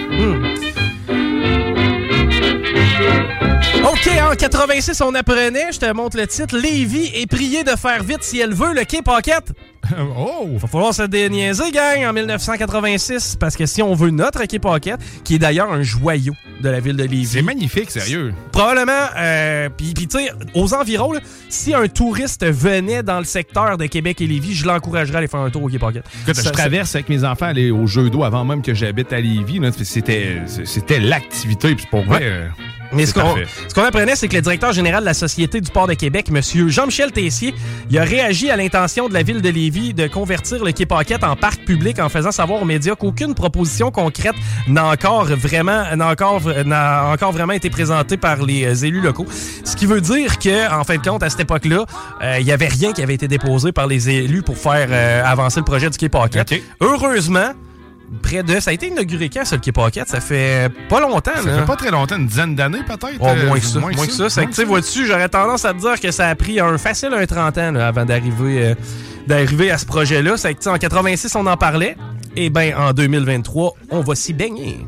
OK, 3.84 4.10
en 4.20 4.34
86, 4.34 5.00
on 5.02 5.14
apprenait, 5.14 5.72
je 5.72 5.78
te 5.78 5.90
montre 5.92 6.16
le 6.16 6.26
titre, 6.26 6.56
Lévi 6.58 7.10
est 7.14 7.26
prié 7.26 7.64
de 7.64 7.70
faire 7.70 8.02
vite 8.02 8.22
si 8.22 8.38
elle 8.38 8.52
veut 8.52 8.74
le 8.74 8.84
Quai 8.84 9.02
Pocket. 9.02 9.52
oh! 10.16 10.48
Va 10.58 10.66
falloir 10.68 10.92
se 10.92 11.04
déniaiser, 11.04 11.70
gang, 11.70 12.04
en 12.04 12.12
1986, 12.12 13.36
parce 13.38 13.56
que 13.56 13.66
si 13.66 13.80
on 13.80 13.94
veut 13.94 14.10
notre 14.10 14.44
Quai 14.46 14.58
Pocket, 14.58 14.98
qui 15.24 15.36
est 15.36 15.38
d'ailleurs 15.38 15.72
un 15.72 15.82
joyau 15.82 16.34
de 16.60 16.68
la 16.68 16.80
ville 16.80 16.96
de 16.96 17.04
Lévis. 17.04 17.26
C'est 17.26 17.42
magnifique, 17.42 17.90
sérieux. 17.90 18.34
Probablement, 18.52 18.92
euh, 19.16 19.68
puis 19.74 19.94
tu 19.94 20.06
sais, 20.10 20.30
aux 20.54 20.74
environs, 20.74 21.12
là, 21.12 21.20
si 21.48 21.72
un 21.72 21.86
touriste 21.88 22.44
venait 22.44 23.02
dans 23.02 23.18
le 23.20 23.24
secteur 23.24 23.78
de 23.78 23.86
Québec 23.86 24.20
et 24.20 24.26
Lévis, 24.26 24.54
je 24.54 24.66
l'encouragerais 24.66 25.14
à 25.16 25.18
aller 25.18 25.28
faire 25.28 25.40
un 25.40 25.50
tour 25.50 25.62
au 25.62 25.68
Quai 25.68 25.78
Pocket. 25.78 26.04
Écoute, 26.24 26.34
Ça- 26.34 26.42
je 26.42 26.50
traverse 26.50 26.94
avec 26.94 27.08
mes 27.08 27.24
enfants 27.24 27.46
aller 27.46 27.70
au 27.70 27.86
jeu 27.86 28.10
d'eau 28.10 28.24
avant 28.24 28.44
même 28.44 28.60
que 28.60 28.74
j'habite 28.74 29.12
à 29.12 29.20
Lévis. 29.20 29.60
c'était 29.84 30.98
l'activité. 31.00 31.74
Puis 31.74 31.86
pour 31.90 32.04
vrai, 32.04 32.20
euh, 32.22 32.48
Mais 32.92 33.06
ce 33.06 33.14
qu'on 33.14 33.20
parfait. 33.20 33.46
ce 33.68 33.74
qu'on 33.74 33.84
apprenait, 33.84 34.16
c'est 34.16 34.28
que 34.28 34.36
le 34.36 34.42
directeur 34.42 34.72
général 34.72 35.00
de 35.00 35.06
la 35.06 35.14
Société 35.14 35.60
du 35.60 35.70
port 35.70 35.86
de 35.86 35.94
Québec, 35.94 36.28
M. 36.30 36.68
Jean-Michel 36.68 37.12
Tessier, 37.12 37.54
il 37.90 37.98
a 37.98 38.04
réagi 38.04 38.50
à 38.50 38.56
l'intention 38.56 39.08
de 39.08 39.14
la 39.14 39.22
ville 39.22 39.42
de 39.42 39.48
Lévis 39.48 39.94
de 39.94 40.06
convertir 40.06 40.64
le 40.64 40.72
Quai 40.72 40.86
Paquette 40.86 41.24
en 41.24 41.36
parc 41.36 41.64
public 41.64 41.98
en 41.98 42.08
faisant 42.08 42.30
savoir 42.30 42.62
aux 42.62 42.64
médias 42.64 42.94
qu'aucune 42.94 43.34
proposition 43.34 43.90
concrète 43.90 44.34
n'a 44.66 44.86
encore 44.86 45.26
vraiment 45.26 45.84
n'a 45.96 46.08
encore 46.08 46.42
n'a 46.64 47.10
encore 47.12 47.32
vraiment 47.32 47.52
été 47.52 47.70
présentée 47.70 48.16
par 48.16 48.42
les 48.42 48.64
euh, 48.64 48.86
élus 48.86 49.00
locaux. 49.00 49.26
Ce 49.64 49.76
qui 49.76 49.86
veut 49.86 50.00
dire 50.00 50.38
que 50.38 50.72
en 50.72 50.84
fin 50.84 50.96
de 50.96 51.02
compte 51.02 51.22
à 51.22 51.30
cette 51.30 51.40
époque-là, 51.40 51.84
euh, 52.22 52.36
il 52.40 52.46
y 52.46 52.52
avait 52.52 52.68
rien 52.68 52.92
qui 52.92 53.02
avait 53.02 53.14
été 53.14 53.28
déposé 53.28 53.72
par 53.72 53.86
les 53.86 54.08
élus 54.08 54.42
pour 54.42 54.56
faire 54.56 54.88
euh, 54.90 55.22
avancer 55.24 55.60
le 55.60 55.64
projet 55.64 55.90
du 55.90 55.98
Quai 55.98 56.08
Paquette. 56.08 56.54
Heureusement, 56.80 57.52
près 58.22 58.42
de 58.42 58.60
ça 58.60 58.70
a 58.70 58.72
été 58.72 58.88
inauguré 58.88 59.28
quand 59.28 59.44
ça 59.44 59.56
le 59.56 59.60
Quai 59.60 59.72
Paquette, 59.72 60.08
ça 60.08 60.20
fait 60.20 60.70
pas 60.88 61.00
longtemps 61.00 61.30
ça 61.36 61.42
là. 61.42 61.58
fait 61.58 61.66
pas 61.66 61.76
très 61.76 61.90
longtemps, 61.90 62.16
une 62.16 62.26
dizaine 62.26 62.54
d'années 62.54 62.82
peut-être. 62.86 63.18
Oh, 63.20 63.26
euh, 63.28 63.46
moins 63.46 63.58
que 63.58 63.64
ça. 63.64 63.78
Moins 63.80 63.92
que 63.92 64.28
ça. 64.28 64.42
Que, 64.42 64.48
tu 64.48 64.54
sais, 64.54 64.64
vois-tu, 64.64 65.06
j'aurais 65.06 65.28
tendance 65.28 65.64
à 65.64 65.74
te 65.74 65.78
dire 65.78 66.00
que 66.00 66.10
ça 66.10 66.28
a 66.28 66.34
pris 66.34 66.60
un 66.60 66.78
facile 66.78 67.12
un 67.12 67.26
30 67.26 67.58
ans 67.58 67.72
là, 67.72 67.88
avant 67.88 68.04
d'arriver 68.04 68.68
euh, 68.68 68.74
d'arriver 69.26 69.70
à 69.70 69.78
ce 69.78 69.86
projet-là. 69.86 70.36
C'est 70.36 70.54
que, 70.54 70.58
tu 70.58 70.64
sais, 70.64 70.70
en 70.70 70.78
86, 70.78 71.34
on 71.36 71.46
en 71.46 71.56
parlait. 71.56 71.96
Et 72.36 72.50
ben 72.50 72.74
en 72.76 72.92
2023, 72.92 73.74
on 73.90 74.00
va 74.00 74.14
s'y 74.14 74.32
baigner. 74.32 74.86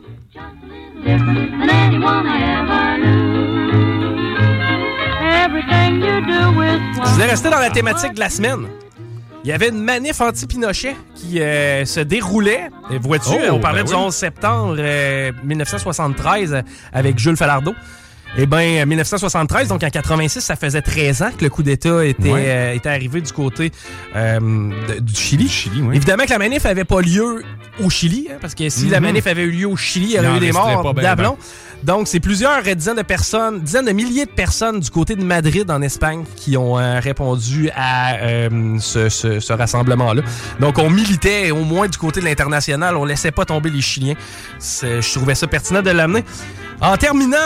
Je 7.03 7.13
voulais 7.13 7.27
rester 7.27 7.51
dans 7.51 7.59
la 7.59 7.71
thématique 7.71 8.15
de 8.15 8.21
la 8.21 8.31
semaine. 8.31 8.67
Il 9.43 9.49
y 9.49 9.53
avait 9.53 9.71
une 9.71 9.83
manif 9.83 10.21
anti-Pinochet 10.21 10.97
qui 11.15 11.41
euh, 11.41 11.85
se 11.87 12.01
déroulait. 12.01 12.69
Et 12.91 12.99
Vois-tu, 12.99 13.31
Oh, 13.33 13.53
on 13.55 13.59
parlait 13.61 13.83
ben 13.85 13.89
du 13.89 13.95
oui. 13.95 14.01
11 14.05 14.15
septembre 14.15 14.77
euh, 14.79 15.33
1973 15.45 16.53
euh, 16.53 16.63
avec 16.93 17.19
Jules 17.19 17.37
Falardeau. 17.39 17.75
Eh 18.39 18.47
bien, 18.47 18.87
1973, 18.87 19.69
donc 19.69 19.83
en 19.83 19.91
86, 19.91 20.41
ça 20.41 20.55
faisait 20.55 20.83
13 20.83 21.23
ans 21.23 21.31
que 21.37 21.43
le 21.45 21.51
coup 21.51 21.65
d'État 21.65 22.05
était, 22.07 22.31
Ouais. 22.31 22.45
euh, 22.47 22.75
était 22.75 22.89
arrivé 22.89 23.21
du 23.21 23.33
côté 23.33 23.73
euh, 24.15 24.39
de- 24.89 25.01
du 25.01 25.15
Chili. 25.15 25.49
Chili, 25.49 25.83
oui. 25.83 25.97
Évidemment 25.97 26.25
que 26.25 26.31
la 26.31 26.39
manif 26.39 26.65
avait 26.65 26.85
pas 26.85 27.01
lieu 27.01 27.43
au 27.83 27.91
Chili, 27.91 28.29
hein, 28.31 28.37
parce 28.41 28.55
que 28.55 28.69
si 28.69 28.87
la 28.89 29.01
Mhm. 29.01 29.07
manif 29.07 29.27
avait 29.27 29.43
eu 29.43 29.51
lieu 29.51 29.67
au 29.67 29.77
Chili, 29.77 30.07
il 30.11 30.13
y 30.13 30.19
aurait 30.19 30.37
eu 30.37 30.41
des 30.41 30.53
morts 30.53 30.95
d'ablon. 30.95 31.37
Donc, 31.83 32.07
c'est 32.09 32.21
plusieurs 32.21 32.63
dizaines 32.77 32.97
de 32.99 33.03
personnes, 33.03 33.61
dizaines 33.63 33.87
de 33.87 33.93
milliers 33.93 34.27
de 34.27 34.31
personnes 34.31 34.81
du 34.81 34.91
côté 34.91 35.17
de 35.17 35.25
Madrid, 35.25 35.69
en 35.71 35.81
Espagne, 35.83 36.25
qui 36.37 36.57
ont 36.57 36.79
euh, 36.79 37.01
répondu 37.01 37.71
à 37.75 38.15
euh, 38.17 38.77
ce, 38.79 39.09
ce- 39.09 39.41
ce 39.41 39.53
rassemblement-là. 39.53 40.23
Donc, 40.61 40.79
on 40.79 40.89
militait 40.91 41.51
au 41.51 41.65
moins 41.65 41.89
du 41.89 41.97
côté 41.99 42.21
de 42.21 42.27
l'international. 42.27 42.97
On 42.97 43.05
laissait 43.05 43.33
pas 43.33 43.45
tomber 43.47 43.71
les 43.71 43.81
Chiliens. 43.81 44.15
Je 44.61 45.13
trouvais 45.15 45.35
ça 45.35 45.47
pertinent 45.47 45.83
de 45.83 45.91
l'amener. 45.91 46.23
En 46.83 46.97
terminant, 46.99 47.37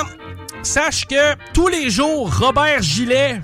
sache 0.65 1.07
que 1.07 1.35
tous 1.53 1.69
les 1.69 1.91
jours, 1.91 2.35
Robert 2.39 2.83
Gillet... 2.83 3.41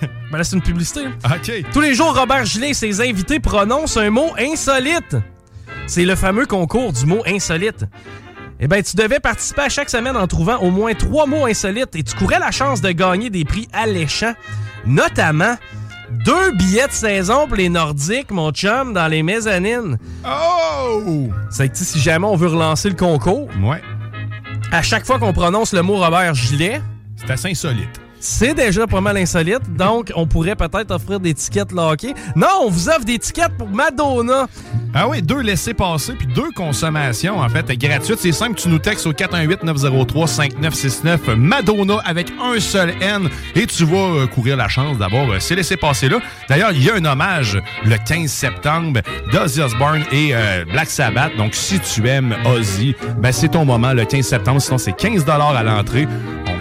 ben 0.30 0.38
là, 0.38 0.44
c'est 0.44 0.56
une 0.56 0.62
publicité. 0.62 1.00
hein. 1.24 1.30
OK. 1.36 1.52
Tous 1.72 1.80
les 1.80 1.94
jours, 1.94 2.16
Robert 2.16 2.44
Gillet 2.44 2.70
et 2.70 2.74
ses 2.74 3.00
invités 3.00 3.40
prononcent 3.40 3.96
un 3.98 4.10
mot 4.10 4.30
insolite. 4.38 5.16
C'est 5.86 6.04
le 6.04 6.14
fameux 6.16 6.46
concours 6.46 6.92
du 6.92 7.06
mot 7.06 7.22
insolite. 7.26 7.84
Eh 8.60 8.68
bien, 8.68 8.80
tu 8.82 8.94
devais 8.96 9.18
participer 9.18 9.62
à 9.62 9.68
chaque 9.68 9.90
semaine 9.90 10.16
en 10.16 10.26
trouvant 10.28 10.58
au 10.58 10.70
moins 10.70 10.94
trois 10.94 11.26
mots 11.26 11.46
insolites 11.46 11.96
et 11.96 12.02
tu 12.04 12.14
courais 12.14 12.38
la 12.38 12.52
chance 12.52 12.80
de 12.80 12.90
gagner 12.92 13.28
des 13.28 13.44
prix 13.44 13.66
alléchants, 13.72 14.34
notamment 14.86 15.56
deux 16.24 16.52
billets 16.52 16.86
de 16.86 16.92
saison 16.92 17.48
pour 17.48 17.56
les 17.56 17.68
Nordiques, 17.68 18.30
mon 18.30 18.52
chum, 18.52 18.92
dans 18.92 19.08
les 19.08 19.22
mezzanines. 19.24 19.98
Oh! 20.24 21.28
C'est 21.50 21.70
que 21.70 21.76
si 21.76 21.98
jamais 21.98 22.26
on 22.26 22.36
veut 22.36 22.48
relancer 22.48 22.88
le 22.88 22.94
concours, 22.94 23.48
Ouais. 23.62 23.82
À 24.72 24.82
chaque 24.82 25.04
fois 25.06 25.18
qu'on 25.18 25.32
prononce 25.32 25.72
le 25.72 25.82
mot 25.82 25.96
Robert 25.96 26.34
Gillet, 26.34 26.80
C'est 27.16 27.30
assez 27.30 27.50
insolite. 27.50 28.01
C'est 28.22 28.54
déjà 28.54 28.86
pas 28.86 29.00
mal 29.00 29.16
insolite, 29.16 29.74
donc 29.76 30.12
on 30.14 30.28
pourrait 30.28 30.54
peut-être 30.54 30.92
offrir 30.92 31.18
des 31.18 31.34
tickets 31.34 31.72
hockey. 31.76 32.14
Non, 32.36 32.46
on 32.62 32.70
vous 32.70 32.88
offre 32.88 33.04
des 33.04 33.18
tickets 33.18 33.50
pour 33.58 33.68
Madonna. 33.68 34.46
Ah 34.94 35.08
oui, 35.08 35.22
deux 35.22 35.40
laissés-passer 35.40 36.12
puis 36.12 36.28
deux 36.28 36.52
consommations, 36.54 37.40
en 37.40 37.48
fait, 37.48 37.66
gratuites. 37.72 38.20
C'est 38.20 38.30
simple, 38.30 38.54
tu 38.54 38.68
nous 38.68 38.78
textes 38.78 39.06
au 39.06 39.12
418-903-5969 39.12 41.34
Madonna 41.34 41.96
avec 42.04 42.32
un 42.40 42.60
seul 42.60 42.94
N 43.00 43.28
et 43.56 43.66
tu 43.66 43.84
vas 43.84 43.96
euh, 43.96 44.28
courir 44.28 44.56
la 44.56 44.68
chance 44.68 44.98
d'avoir 44.98 45.28
euh, 45.28 45.40
ces 45.40 45.56
laissés-passer-là. 45.56 46.18
D'ailleurs, 46.48 46.70
il 46.72 46.84
y 46.84 46.90
a 46.90 46.94
un 46.94 47.04
hommage 47.04 47.60
le 47.84 47.96
15 47.96 48.30
septembre 48.30 49.00
d'Ozzy 49.32 49.62
Osbourne 49.62 50.04
et 50.12 50.28
euh, 50.32 50.64
Black 50.70 50.90
Sabbath. 50.90 51.36
Donc, 51.36 51.54
si 51.54 51.80
tu 51.80 52.06
aimes 52.06 52.36
Ozzy, 52.44 52.94
ben, 53.18 53.32
c'est 53.32 53.48
ton 53.48 53.64
moment 53.64 53.94
le 53.94 54.04
15 54.04 54.24
septembre. 54.24 54.62
Sinon, 54.62 54.78
c'est 54.78 54.92
15 54.92 55.28
à 55.28 55.62
l'entrée. 55.64 56.06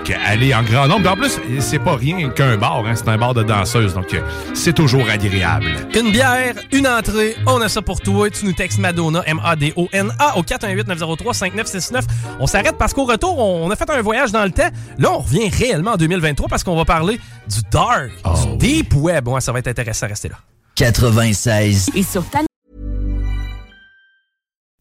Donc, 0.01 0.17
allez 0.25 0.51
en 0.55 0.63
grand 0.63 0.87
nombre. 0.87 1.11
En 1.11 1.15
plus, 1.15 1.39
c'est 1.59 1.77
pas 1.77 1.95
rien 1.95 2.27
qu'un 2.31 2.57
bar, 2.57 2.83
hein, 2.87 2.95
c'est 2.95 3.07
un 3.07 3.19
bar 3.19 3.35
de 3.35 3.43
danseuses. 3.43 3.93
Donc, 3.93 4.15
c'est 4.55 4.73
toujours 4.73 5.07
agréable. 5.07 5.67
Une 5.93 6.11
bière, 6.11 6.55
une 6.71 6.87
entrée, 6.87 7.35
on 7.45 7.61
a 7.61 7.69
ça 7.69 7.83
pour 7.83 8.01
toi. 8.01 8.27
Tu 8.31 8.45
nous 8.45 8.53
textes 8.53 8.79
Madonna, 8.79 9.21
M-A-D-O-N-A, 9.27 10.37
au 10.39 10.41
418-903-5969. 10.41 12.01
On 12.39 12.47
s'arrête 12.47 12.79
parce 12.79 12.95
qu'au 12.95 13.05
retour, 13.05 13.37
on 13.37 13.69
a 13.69 13.75
fait 13.75 13.87
un 13.91 14.01
voyage 14.01 14.31
dans 14.31 14.43
le 14.43 14.49
temps. 14.49 14.69
Là, 14.97 15.11
on 15.11 15.19
revient 15.19 15.49
réellement 15.49 15.91
en 15.91 15.97
2023 15.97 16.47
parce 16.47 16.63
qu'on 16.63 16.75
va 16.75 16.85
parler 16.85 17.19
du 17.47 17.59
dark, 17.69 18.09
du 18.49 18.57
deep 18.57 18.95
web. 18.95 19.27
Ouais, 19.27 19.39
ça 19.39 19.51
va 19.51 19.59
être 19.59 19.67
intéressant, 19.67 20.07
restez 20.07 20.29
là. 20.29 20.37
96. 20.73 21.91
Et 21.93 22.01
sur 22.01 22.27
ta 22.27 22.39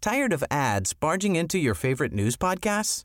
Tired 0.00 0.32
of 0.32 0.42
ads 0.50 0.94
barging 0.98 1.36
into 1.36 1.58
your 1.58 1.74
favorite 1.74 2.14
news 2.14 2.36
podcasts? 2.36 3.04